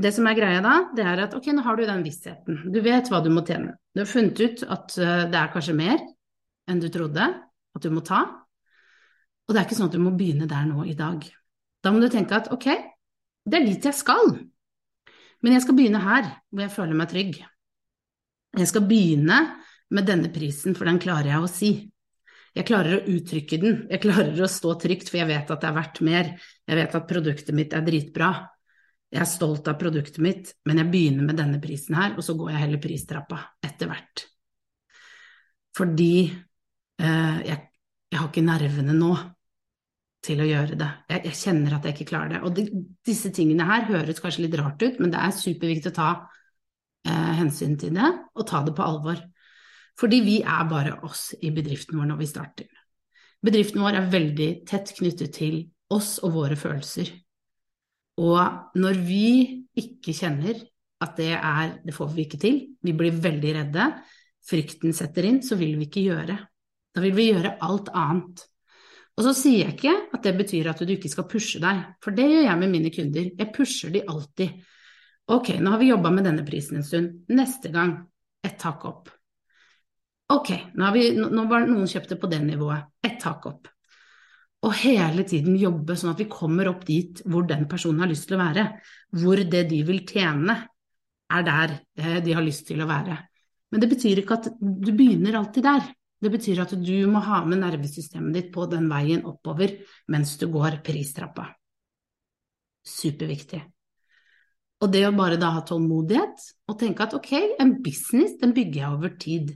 det 0.02 0.12
som 0.16 0.26
er 0.28 0.38
greia 0.40 0.64
da, 0.64 0.78
det 0.96 1.04
er 1.06 1.26
at 1.28 1.36
ok, 1.38 1.52
nå 1.54 1.64
har 1.66 1.78
du 1.78 1.84
den 1.86 2.02
vissheten. 2.06 2.64
Du 2.74 2.80
vet 2.84 3.12
hva 3.12 3.20
du 3.24 3.30
må 3.34 3.44
tjene. 3.48 3.76
Du 3.94 4.02
har 4.02 4.10
funnet 4.10 4.40
ut 4.40 4.64
at 4.66 4.96
eh, 4.98 5.28
det 5.30 5.38
er 5.38 5.52
kanskje 5.54 5.78
mer 5.78 6.00
enn 6.72 6.80
du 6.82 6.88
trodde 6.94 7.28
at 7.76 7.84
du 7.84 7.92
må 7.94 8.04
ta. 8.06 8.22
Og 9.48 9.54
det 9.54 9.62
er 9.62 9.68
ikke 9.68 9.78
sånn 9.80 9.92
at 9.92 9.98
du 9.98 10.04
må 10.04 10.14
begynne 10.16 10.50
der 10.50 10.68
nå 10.70 10.86
i 10.88 10.98
dag. 10.98 11.24
Da 11.82 11.92
må 11.94 12.02
du 12.02 12.10
tenke 12.12 12.38
at 12.38 12.52
ok, 12.54 12.68
det 13.48 13.58
er 13.58 13.66
dit 13.68 13.88
jeg 13.90 13.98
skal, 13.98 14.36
men 15.42 15.56
jeg 15.56 15.64
skal 15.66 15.78
begynne 15.78 16.02
her, 16.04 16.28
hvor 16.52 16.66
jeg 16.66 16.74
føler 16.76 16.98
meg 16.98 17.10
trygg. 17.12 17.40
Jeg 18.60 18.70
skal 18.70 18.86
begynne 18.86 19.40
med 19.92 20.08
denne 20.08 20.30
prisen, 20.34 20.76
for 20.78 20.88
den 20.88 21.02
klarer 21.02 21.34
jeg 21.34 21.42
å 21.42 21.50
si. 21.50 21.72
Jeg 22.52 22.68
klarer 22.68 22.98
å 22.98 23.04
uttrykke 23.08 23.58
den, 23.62 23.78
jeg 23.90 24.04
klarer 24.04 24.44
å 24.44 24.50
stå 24.52 24.76
trygt, 24.80 25.10
for 25.10 25.22
jeg 25.22 25.30
vet 25.30 25.54
at 25.54 25.64
det 25.64 25.70
er 25.70 25.78
verdt 25.78 26.02
mer. 26.06 26.34
Jeg 26.68 26.80
vet 26.82 26.98
at 27.00 27.08
produktet 27.10 27.58
mitt 27.58 27.74
er 27.76 27.86
dritbra. 27.86 28.32
Jeg 29.12 29.24
er 29.24 29.28
stolt 29.28 29.68
av 29.72 29.80
produktet 29.80 30.22
mitt, 30.24 30.54
men 30.68 30.80
jeg 30.80 30.92
begynner 30.92 31.28
med 31.28 31.40
denne 31.40 31.60
prisen 31.64 31.98
her, 31.98 32.14
og 32.16 32.24
så 32.24 32.36
går 32.40 32.54
jeg 32.54 32.64
heller 32.66 32.84
pristrappa 32.84 33.40
etter 33.66 33.90
hvert. 33.92 34.26
Fordi 35.76 36.14
jeg, 37.02 37.58
jeg 38.12 38.20
har 38.20 38.28
ikke 38.28 38.44
nervene 38.46 38.96
nå 38.98 39.14
til 40.26 40.42
å 40.44 40.48
gjøre 40.48 40.78
det. 40.78 40.90
Jeg, 41.10 41.24
jeg 41.30 41.40
kjenner 41.40 41.76
at 41.76 41.88
jeg 41.88 41.96
ikke 41.96 42.10
klarer 42.12 42.36
det. 42.36 42.42
Og 42.46 42.54
de, 42.58 42.68
disse 43.08 43.32
tingene 43.34 43.66
her 43.68 43.88
høres 43.90 44.22
kanskje 44.22 44.46
litt 44.46 44.58
rart 44.60 44.84
ut, 44.84 45.00
men 45.02 45.14
det 45.14 45.22
er 45.22 45.34
superviktig 45.36 45.92
å 45.92 45.98
ta 45.98 46.10
eh, 47.08 47.32
hensyn 47.40 47.78
til 47.82 47.96
det, 47.98 48.12
og 48.38 48.48
ta 48.50 48.62
det 48.66 48.76
på 48.78 48.86
alvor. 48.86 49.22
Fordi 50.00 50.22
vi 50.26 50.38
er 50.46 50.70
bare 50.70 51.00
oss 51.08 51.32
i 51.42 51.52
bedriften 51.54 52.00
vår 52.00 52.12
når 52.12 52.22
vi 52.22 52.30
starter. 52.30 52.70
Bedriften 53.42 53.82
vår 53.82 53.98
er 53.98 54.12
veldig 54.14 54.50
tett 54.70 54.94
knyttet 55.00 55.34
til 55.36 55.64
oss 55.92 56.20
og 56.22 56.36
våre 56.38 56.58
følelser. 56.60 57.10
Og 58.22 58.78
når 58.78 59.02
vi 59.02 59.26
ikke 59.82 60.14
kjenner 60.14 60.60
at 61.02 61.16
det 61.18 61.32
er 61.34 61.80
Det 61.82 61.96
får 61.96 62.10
vi 62.14 62.28
ikke 62.28 62.38
til, 62.38 62.58
vi 62.78 62.94
blir 62.94 63.16
veldig 63.18 63.54
redde, 63.56 63.86
frykten 64.46 64.94
setter 64.94 65.26
inn, 65.26 65.40
så 65.42 65.58
vil 65.58 65.74
vi 65.80 65.88
ikke 65.88 66.04
gjøre. 66.06 66.36
Da 66.92 67.04
vil 67.04 67.16
vi 67.16 67.30
gjøre 67.32 67.56
alt 67.64 67.92
annet. 67.96 68.44
Og 69.18 69.26
så 69.28 69.34
sier 69.38 69.66
jeg 69.66 69.76
ikke 69.76 69.96
at 70.16 70.24
det 70.26 70.36
betyr 70.40 70.70
at 70.72 70.84
du 70.84 70.94
ikke 70.94 71.12
skal 71.12 71.28
pushe 71.30 71.62
deg, 71.62 71.82
for 72.04 72.16
det 72.16 72.28
gjør 72.30 72.48
jeg 72.48 72.60
med 72.62 72.74
mine 72.74 72.92
kunder. 72.94 73.28
Jeg 73.38 73.54
pusher 73.56 73.92
de 73.94 74.06
alltid. 74.08 74.62
Ok, 75.32 75.54
nå 75.62 75.74
har 75.74 75.82
vi 75.82 75.92
jobba 75.92 76.12
med 76.14 76.28
denne 76.28 76.46
prisen 76.48 76.80
en 76.80 76.88
stund. 76.88 77.20
Neste 77.32 77.72
gang 77.74 77.98
ett 78.44 78.64
hakk 78.66 78.88
opp. 78.90 79.12
Ok, 80.32 80.54
nå, 80.80 80.94
vi, 80.96 81.12
nå 81.20 81.46
var 81.52 81.68
noen 81.68 81.90
kjøpte 81.92 82.18
på 82.20 82.30
det 82.32 82.40
nivået. 82.46 82.88
Ett 83.06 83.24
hakk 83.28 83.48
opp 83.52 83.72
og 84.62 84.76
hele 84.84 85.24
tiden 85.26 85.56
jobbe 85.58 85.96
sånn 85.98 86.14
at 86.14 86.22
vi 86.22 86.30
kommer 86.30 86.70
opp 86.70 86.84
dit 86.86 87.22
hvor 87.26 87.48
den 87.50 87.66
personen 87.70 88.04
har 88.04 88.12
lyst 88.12 88.28
til 88.30 88.38
å 88.38 88.44
være, 88.44 88.68
hvor 89.18 89.42
det 89.42 89.64
de 89.72 89.82
vil 89.88 90.04
tjene, 90.08 90.58
er 91.32 91.48
der 91.48 91.74
eh, 91.98 92.20
de 92.22 92.36
har 92.36 92.46
lyst 92.46 92.68
til 92.70 92.84
å 92.84 92.90
være. 92.90 93.18
Men 93.72 93.82
det 93.82 93.90
betyr 93.90 94.22
ikke 94.22 94.38
at 94.38 94.52
du 94.60 94.92
begynner 94.92 95.40
alltid 95.40 95.66
der. 95.66 95.88
Det 96.22 96.30
betyr 96.30 96.62
at 96.62 96.74
du 96.78 96.96
må 97.10 97.22
ha 97.26 97.42
med 97.48 97.64
nervesystemet 97.64 98.36
ditt 98.38 98.50
på 98.54 98.68
den 98.70 98.88
veien 98.92 99.24
oppover 99.26 99.74
mens 100.14 100.36
du 100.38 100.48
går 100.54 100.82
pristrappa. 100.86 101.48
Superviktig. 102.86 103.62
Og 104.82 104.90
det 104.90 105.04
å 105.06 105.14
bare 105.14 105.38
da 105.42 105.52
ha 105.56 105.64
tålmodighet 105.66 106.46
og 106.70 106.78
tenke 106.82 107.06
at 107.06 107.16
ok, 107.18 107.34
en 107.62 107.76
business 107.86 108.38
den 108.42 108.54
bygger 108.58 108.82
jeg 108.82 108.96
over 108.98 109.18
tid. 109.22 109.52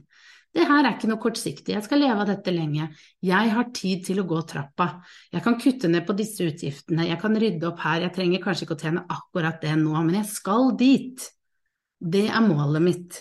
Det 0.55 0.63
her 0.69 0.85
er 0.85 0.93
ikke 0.95 1.09
noe 1.09 1.19
kortsiktig, 1.19 1.73
jeg 1.75 1.83
skal 1.83 1.99
leve 1.99 2.21
av 2.23 2.29
dette 2.29 2.51
lenge, 2.53 2.87
jeg 3.27 3.49
har 3.51 3.71
tid 3.75 4.05
til 4.07 4.21
å 4.21 4.27
gå 4.29 4.37
trappa, 4.47 5.01
jeg 5.33 5.43
kan 5.43 5.57
kutte 5.59 5.89
ned 5.91 6.05
på 6.07 6.15
disse 6.15 6.47
utgiftene, 6.47 7.09
jeg 7.09 7.19
kan 7.19 7.35
rydde 7.35 7.67
opp 7.67 7.81
her, 7.83 8.05
jeg 8.05 8.13
trenger 8.15 8.43
kanskje 8.45 8.63
ikke 8.63 8.77
å 8.77 8.83
tjene 8.85 9.03
akkurat 9.17 9.59
det 9.65 9.73
nå, 9.81 9.91
men 9.97 10.21
jeg 10.21 10.29
skal 10.31 10.71
dit. 10.79 11.25
Det 11.99 12.23
er 12.29 12.45
målet 12.45 12.85
mitt. 12.85 13.19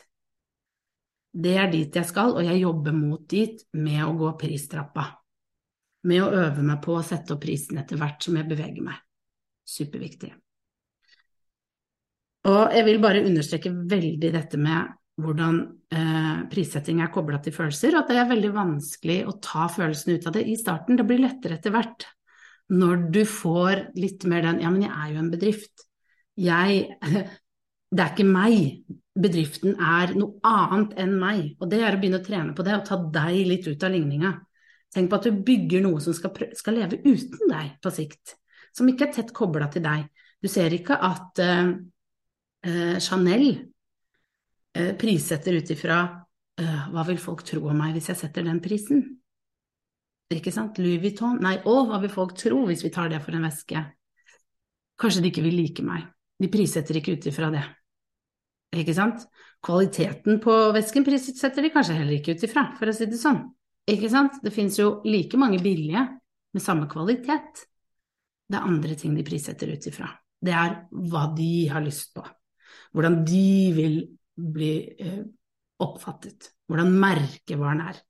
Det 1.35 1.57
er 1.59 1.71
dit 1.73 1.97
jeg 1.99 2.07
skal, 2.07 2.37
og 2.39 2.47
jeg 2.47 2.63
jobber 2.63 2.95
mot 2.95 3.23
dit 3.31 3.65
med 3.75 4.05
å 4.07 4.15
gå 4.19 4.31
pristrappa. 4.39 5.09
Med 6.07 6.23
å 6.23 6.31
øve 6.31 6.63
meg 6.63 6.83
på 6.85 6.95
å 6.95 7.05
sette 7.05 7.35
opp 7.35 7.43
prisen 7.43 7.81
etter 7.81 7.99
hvert 7.99 8.23
som 8.23 8.37
jeg 8.39 8.47
beveger 8.47 8.85
meg. 8.87 9.01
Superviktig. 9.67 10.31
Og 12.45 12.77
jeg 12.77 12.85
vil 12.87 13.01
bare 13.01 13.25
understreke 13.25 13.73
veldig 13.73 14.31
dette 14.35 14.61
med 14.61 14.93
hvordan 15.25 15.61
eh, 15.95 16.43
prissetting 16.51 17.01
er 17.01 17.13
kobla 17.15 17.39
til 17.43 17.55
følelser, 17.55 17.95
og 17.95 18.03
at 18.03 18.11
det 18.13 18.19
er 18.21 18.31
veldig 18.31 18.51
vanskelig 18.55 19.19
å 19.31 19.37
ta 19.43 19.69
følelsene 19.73 20.19
ut 20.19 20.29
av 20.29 20.37
det 20.37 20.45
i 20.51 20.59
starten. 20.61 20.99
Det 20.99 21.07
blir 21.09 21.23
lettere 21.23 21.59
etter 21.59 21.75
hvert. 21.75 22.07
Når 22.75 23.09
du 23.15 23.23
får 23.29 23.89
litt 24.01 24.25
mer 24.29 24.47
den 24.47 24.63
Ja, 24.65 24.73
men 24.73 24.87
jeg 24.87 24.93
er 24.93 25.13
jo 25.13 25.23
en 25.23 25.33
bedrift. 25.33 25.87
Jeg 26.41 26.99
Det 27.95 28.03
er 28.03 28.13
ikke 28.13 28.27
meg. 28.27 28.97
Bedriften 29.15 29.77
er 29.79 30.17
noe 30.19 30.41
annet 30.49 30.97
enn 31.05 31.15
meg. 31.21 31.43
Og 31.63 31.71
det 31.71 31.83
er 31.83 31.95
å 31.95 32.01
begynne 32.01 32.19
å 32.23 32.27
trene 32.27 32.57
på 32.57 32.67
det, 32.67 32.75
og 32.79 32.89
ta 32.89 32.99
deg 32.99 33.45
litt 33.47 33.69
ut 33.71 33.87
av 33.87 33.95
ligninga. 33.95 34.33
Tenk 34.95 35.11
på 35.11 35.19
at 35.21 35.29
du 35.29 35.45
bygger 35.47 35.85
noe 35.85 36.01
som 36.03 36.15
skal, 36.15 36.35
skal 36.59 36.79
leve 36.79 37.01
uten 37.05 37.51
deg 37.51 37.77
på 37.83 37.93
sikt. 37.95 38.37
Som 38.75 38.91
ikke 38.91 39.09
er 39.09 39.15
tett 39.19 39.35
kobla 39.35 39.71
til 39.71 39.85
deg. 39.85 40.09
Du 40.43 40.51
ser 40.51 40.75
ikke 40.75 40.99
at 40.99 41.41
uh, 41.43 41.71
uh, 42.67 42.97
Chanel 43.03 43.47
Eh, 44.75 44.95
prissetter 44.99 45.55
ut 45.55 45.71
ifra 45.71 46.03
hva 46.55 47.03
vil 47.07 47.19
folk 47.19 47.43
tro 47.47 47.65
om 47.71 47.79
meg 47.79 47.97
hvis 47.97 48.13
jeg 48.13 48.19
setter 48.19 48.45
den 48.47 48.61
prisen? 48.63 49.01
Ikke 50.35 50.53
sant? 50.55 50.79
Louis 50.79 51.01
Vuitton? 51.03 51.41
Nei, 51.43 51.57
å, 51.67 51.75
hva 51.89 51.99
vil 52.03 52.11
folk 52.11 52.35
tro 52.39 52.61
hvis 52.69 52.83
vi 52.87 52.91
tar 52.95 53.11
det 53.11 53.21
for 53.23 53.35
en 53.35 53.47
veske? 53.47 53.83
Kanskje 54.99 55.23
de 55.25 55.31
ikke 55.33 55.43
vil 55.47 55.59
like 55.59 55.83
meg. 55.87 56.07
De 56.39 56.51
prissetter 56.51 56.99
ikke 56.99 57.17
ut 57.19 57.27
ifra 57.31 57.51
det. 57.55 57.63
Ikke 58.81 58.95
sant? 58.97 59.27
Kvaliteten 59.65 60.41
på 60.43 60.55
væsken 60.75 61.07
prissetter 61.07 61.65
de 61.65 61.71
kanskje 61.73 61.99
heller 61.99 62.19
ikke 62.19 62.35
ut 62.35 62.47
ifra, 62.47 62.67
for 62.79 62.91
å 62.91 62.97
si 62.97 63.09
det 63.11 63.21
sånn. 63.21 63.41
Ikke 63.91 64.11
sant? 64.13 64.41
Det 64.45 64.53
finnes 64.55 64.77
jo 64.81 64.99
like 65.07 65.39
mange 65.41 65.61
billige 65.63 66.03
med 66.55 66.63
samme 66.63 66.89
kvalitet. 66.91 67.65
Det 68.49 68.59
er 68.59 68.69
andre 68.69 68.97
ting 68.99 69.15
de 69.17 69.25
prissetter 69.27 69.73
ut 69.73 69.89
ifra. 69.91 70.09
Det 70.45 70.53
er 70.53 70.77
hva 71.11 71.27
de 71.37 71.53
har 71.73 71.85
lyst 71.85 72.13
på. 72.17 72.25
Hvordan 72.95 73.23
de 73.27 73.47
vil 73.77 73.97
bli 74.35 74.73
eh, 75.01 75.23
oppfattet. 75.85 76.51
Hvordan 76.69 76.93
merkevaren 77.01 77.83
er. 77.85 78.01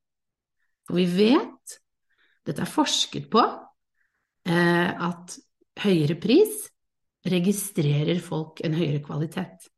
For 0.84 0.98
vi 0.98 1.06
vet, 1.08 1.78
dette 2.44 2.64
er 2.64 2.70
forsket 2.70 3.28
på, 3.32 3.42
eh, 4.48 4.90
at 4.92 5.38
høyere 5.84 6.16
pris 6.20 6.66
registrerer 7.24 8.20
folk 8.22 8.60
en 8.64 8.76
høyere 8.76 9.00
kvalitet. 9.04 9.70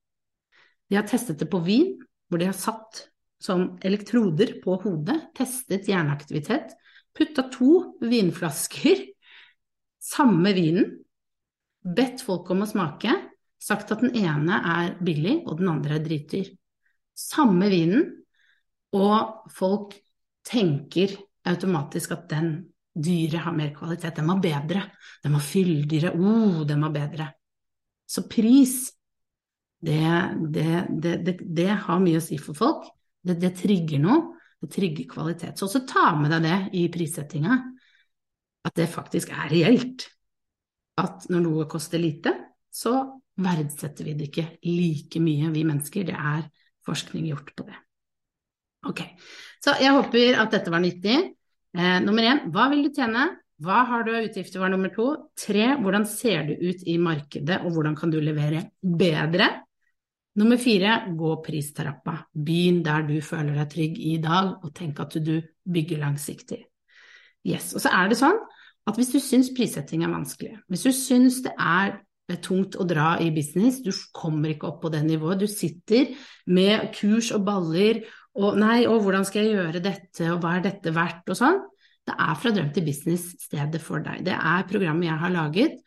De 0.91 0.99
har 0.99 1.07
testet 1.09 1.41
det 1.41 1.49
på 1.51 1.61
vin, 1.65 1.95
hvor 2.31 2.41
de 2.41 2.49
har 2.51 2.57
satt 2.57 3.07
som 3.43 3.75
elektroder 3.85 4.57
på 4.63 4.79
hodet, 4.83 5.19
testet 5.37 5.89
hjerneaktivitet, 5.91 6.73
putta 7.17 7.47
to 7.53 7.99
vinflasker, 8.01 9.03
samme 10.03 10.53
vinen, 10.57 10.93
bedt 11.87 12.23
folk 12.27 12.51
om 12.53 12.65
å 12.65 12.71
smake, 12.71 13.13
sagt 13.63 13.93
at 13.95 14.03
den 14.05 14.17
ene 14.19 14.61
er 14.77 14.95
billig, 15.05 15.41
og 15.47 15.61
den 15.61 15.71
andre 15.73 15.99
er 15.99 16.05
dritdyr. 16.05 16.51
Samme 17.17 17.69
vinen, 17.73 18.09
og 18.97 19.51
folk 19.53 19.97
tenker 20.47 21.15
automatisk 21.47 22.15
at 22.15 22.27
den 22.31 22.51
dyre 22.97 23.43
har 23.45 23.55
mer 23.57 23.73
kvalitet, 23.77 24.17
den 24.17 24.29
var 24.31 24.41
bedre, 24.43 24.83
den 25.25 25.37
var 25.37 25.45
fyldigere, 25.45 26.15
oh, 26.17 26.63
den 26.69 26.85
var 26.85 26.95
bedre. 26.95 27.29
Så 28.07 28.25
pris, 28.31 28.96
det, 29.81 30.35
det, 30.53 30.87
det, 30.89 31.37
det, 31.41 31.69
har 31.85 32.01
mye 32.03 32.21
å 32.21 32.25
si 32.25 32.39
for 32.41 32.57
folk. 32.57 32.89
Det, 33.27 33.51
trigger 33.59 34.01
noe, 34.03 34.37
det 34.63 34.71
trigger 34.73 35.09
kvalitet. 35.11 35.57
Så 35.59 35.67
også 35.69 35.85
ta 35.89 36.11
med 36.19 36.33
deg 36.33 36.47
det 36.47 36.59
i 36.79 36.87
prissettinga, 36.93 37.57
at 38.67 38.77
det 38.79 38.89
faktisk 38.91 39.35
er 39.35 39.51
reelt. 39.53 40.09
At 40.97 41.27
når 41.31 41.43
noe 41.45 41.67
koster 41.71 42.01
lite, 42.01 42.33
så 42.73 42.97
verdsetter 43.37 44.07
vi 44.07 44.15
det 44.17 44.31
ikke 44.31 44.47
like 44.65 45.21
mye, 45.21 45.51
vi 45.53 45.67
mennesker. 45.69 46.07
Det 46.09 46.17
er 46.17 46.47
forskning 46.87 47.27
gjort 47.29 47.53
på 47.57 47.67
det. 47.69 47.81
Ok, 48.87 49.03
så 49.65 49.75
jeg 49.83 49.93
håper 49.97 50.39
at 50.41 50.55
dette 50.55 50.73
var 50.73 50.81
nyttig. 50.83 51.19
Eh, 51.77 51.99
nummer 52.05 52.25
én, 52.25 52.47
hva 52.55 52.71
vil 52.73 52.87
du 52.87 52.93
tjene? 52.95 53.27
Hva 53.65 53.83
har 53.89 54.05
du 54.05 54.13
av 54.13 54.27
utgifter 54.29 54.61
var 54.61 54.71
nummer 54.73 54.93
to? 54.93 55.09
Tre, 55.37 55.71
hvordan 55.81 56.05
ser 56.09 56.47
du 56.49 56.55
ut 56.61 56.85
i 56.87 56.99
markedet, 57.01 57.63
og 57.65 57.73
hvordan 57.75 57.97
kan 57.99 58.13
du 58.13 58.19
levere 58.21 58.67
bedre? 58.81 59.49
Nummer 60.37 60.59
fire, 60.61 60.99
gå 61.17 61.31
pristrappa. 61.45 62.19
Begynn 62.37 62.83
der 62.85 63.07
du 63.09 63.15
føler 63.25 63.57
deg 63.57 63.71
trygg 63.73 64.01
i 64.05 64.17
dag, 64.21 64.51
og 64.61 64.75
tenk 64.77 65.01
at 65.01 65.17
du 65.25 65.39
bygger 65.65 66.03
langsiktig. 66.03 66.67
Yes, 67.47 67.73
Og 67.75 67.81
så 67.81 67.93
er 67.95 68.11
det 68.11 68.19
sånn 68.21 68.37
at 68.87 68.99
hvis 68.99 69.13
du 69.15 69.21
syns 69.23 69.53
prissetting 69.55 70.03
er 70.05 70.13
vanskelig, 70.13 70.59
hvis 70.69 70.85
du 70.85 70.93
syns 70.95 71.41
det 71.47 71.55
er 71.57 71.97
tungt 72.43 72.75
å 72.77 72.85
dra 72.85 73.15
i 73.23 73.31
business, 73.31 73.79
du 73.81 73.93
kommer 74.15 74.53
ikke 74.53 74.69
opp 74.69 74.81
på 74.83 74.91
det 74.93 75.05
nivået. 75.07 75.41
Du 75.41 75.47
sitter 75.49 76.11
med 76.51 76.91
kurs 76.99 77.31
og 77.35 77.45
baller 77.47 78.03
og 78.37 78.59
nei, 78.61 78.83
og 78.91 79.01
hvordan 79.05 79.25
skal 79.25 79.47
jeg 79.47 79.57
gjøre 79.57 79.83
dette, 79.85 80.27
og 80.35 80.43
hva 80.43 80.57
er 80.59 80.67
dette 80.67 80.93
verdt, 80.93 81.31
og 81.33 81.39
sånn. 81.39 81.63
Det 82.07 82.15
er 82.23 82.37
Fra 82.39 82.53
drøm 82.55 82.69
til 82.75 82.85
business 82.87 83.33
stedet 83.43 83.81
for 83.83 84.05
deg. 84.05 84.21
Det 84.27 84.35
er 84.37 84.69
programmet 84.69 85.09
jeg 85.09 85.23
har 85.23 85.33
laget 85.33 85.81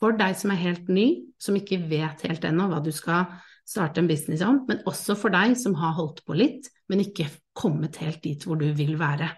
for 0.00 0.16
deg 0.18 0.34
som 0.36 0.50
er 0.52 0.60
helt 0.60 0.90
ny, 0.90 1.06
som 1.40 1.56
ikke 1.56 1.78
vet 1.88 2.26
helt 2.26 2.44
ennå 2.44 2.66
hva 2.68 2.82
du 2.82 2.90
skal 2.92 3.30
starte 3.68 4.02
en 4.02 4.10
business 4.10 4.42
om, 4.46 4.64
men 4.68 4.82
også 4.88 5.16
for 5.18 5.34
deg 5.34 5.54
som 5.58 5.76
har 5.78 5.94
holdt 5.96 6.24
på 6.26 6.36
litt, 6.36 6.68
men 6.90 7.04
ikke 7.04 7.28
kommet 7.56 8.00
helt 8.02 8.22
dit 8.24 8.44
hvor 8.46 8.58
du 8.60 8.68
vil 8.76 8.96
være 9.00 9.30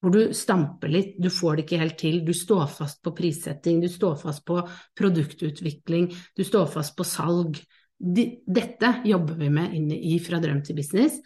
hvor 0.00 0.14
du 0.14 0.32
stamper 0.36 0.88
litt, 0.88 1.18
du 1.20 1.28
får 1.32 1.56
det 1.56 1.66
ikke 1.66 1.80
helt 1.82 1.98
til, 2.00 2.22
du 2.24 2.32
står 2.36 2.66
fast 2.72 3.02
på 3.04 3.12
prissetting, 3.16 3.82
du 3.82 3.88
står 3.92 4.16
fast 4.22 4.44
på 4.48 4.56
produktutvikling, 4.96 6.08
du 6.36 6.44
står 6.46 6.66
fast 6.72 6.96
på 6.96 7.04
salg. 7.04 7.60
Dette 8.00 8.94
jobber 9.04 9.36
vi 9.36 9.50
med 9.52 9.74
inne 9.76 9.96
i 10.00 10.18
Fra 10.24 10.40
drøm 10.40 10.62
til 10.64 10.76
business, 10.78 11.20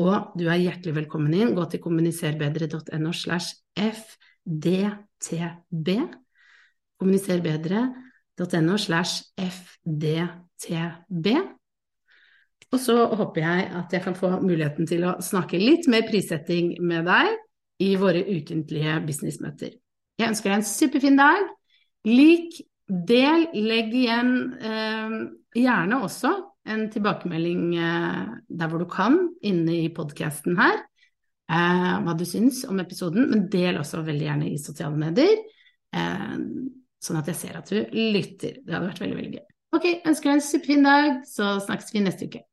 og 0.00 0.36
du 0.36 0.44
er 0.48 0.60
hjertelig 0.60 0.94
velkommen 0.98 1.32
inn. 1.36 1.54
Gå 1.56 1.64
til 1.72 1.80
kommuniserbedre.no 1.80 3.12
slash 3.16 3.48
fdtb. 3.80 5.08
Kommuniserbedre.no 7.00 8.76
slash 8.76 9.32
fdtb. 9.40 11.26
Og 12.70 12.78
så 12.78 12.96
håper 13.18 13.42
jeg 13.42 13.68
at 13.80 13.94
jeg 13.94 14.04
kan 14.04 14.16
få 14.18 14.36
muligheten 14.44 14.86
til 14.86 15.06
å 15.08 15.16
snakke 15.24 15.58
litt 15.58 15.88
mer 15.90 16.04
prissetting 16.06 16.76
med 16.86 17.08
deg 17.10 17.32
i 17.82 17.94
våre 17.98 18.22
ukentlige 18.28 18.98
businessmøter. 19.06 19.72
Jeg 20.20 20.30
ønsker 20.30 20.52
deg 20.52 20.60
en 20.60 20.68
superfin 20.68 21.18
dag. 21.18 21.48
Lik, 22.06 22.60
del, 22.86 23.48
legg 23.54 23.92
igjen 23.96 24.30
eh, 24.60 25.16
gjerne 25.58 26.00
også 26.04 26.32
en 26.70 26.86
tilbakemelding 26.92 27.64
eh, 27.80 28.34
der 28.48 28.70
hvor 28.70 28.82
du 28.82 28.88
kan, 28.90 29.18
inne 29.46 29.76
i 29.80 29.92
podkasten 29.94 30.58
her, 30.60 30.82
eh, 31.50 31.94
hva 32.04 32.14
du 32.18 32.26
syns 32.28 32.62
om 32.68 32.82
episoden, 32.82 33.30
men 33.32 33.48
del 33.52 33.80
også 33.80 34.04
veldig 34.06 34.28
gjerne 34.28 34.50
i 34.50 34.60
sosiale 34.60 35.00
medier, 35.00 35.40
eh, 35.96 36.36
sånn 37.00 37.20
at 37.22 37.32
jeg 37.32 37.40
ser 37.40 37.58
at 37.58 37.72
du 37.72 37.80
lytter. 37.96 38.60
Det 38.62 38.76
hadde 38.76 38.92
vært 38.92 39.02
veldig, 39.02 39.18
veldig 39.22 39.34
gøy. 39.38 39.46
Ok, 39.78 39.90
ønsker 40.04 40.30
deg 40.30 40.36
en 40.36 40.46
superfin 40.46 40.86
dag, 40.86 41.10
så 41.30 41.56
snakkes 41.64 41.94
vi 41.94 42.04
neste 42.04 42.30
uke. 42.30 42.44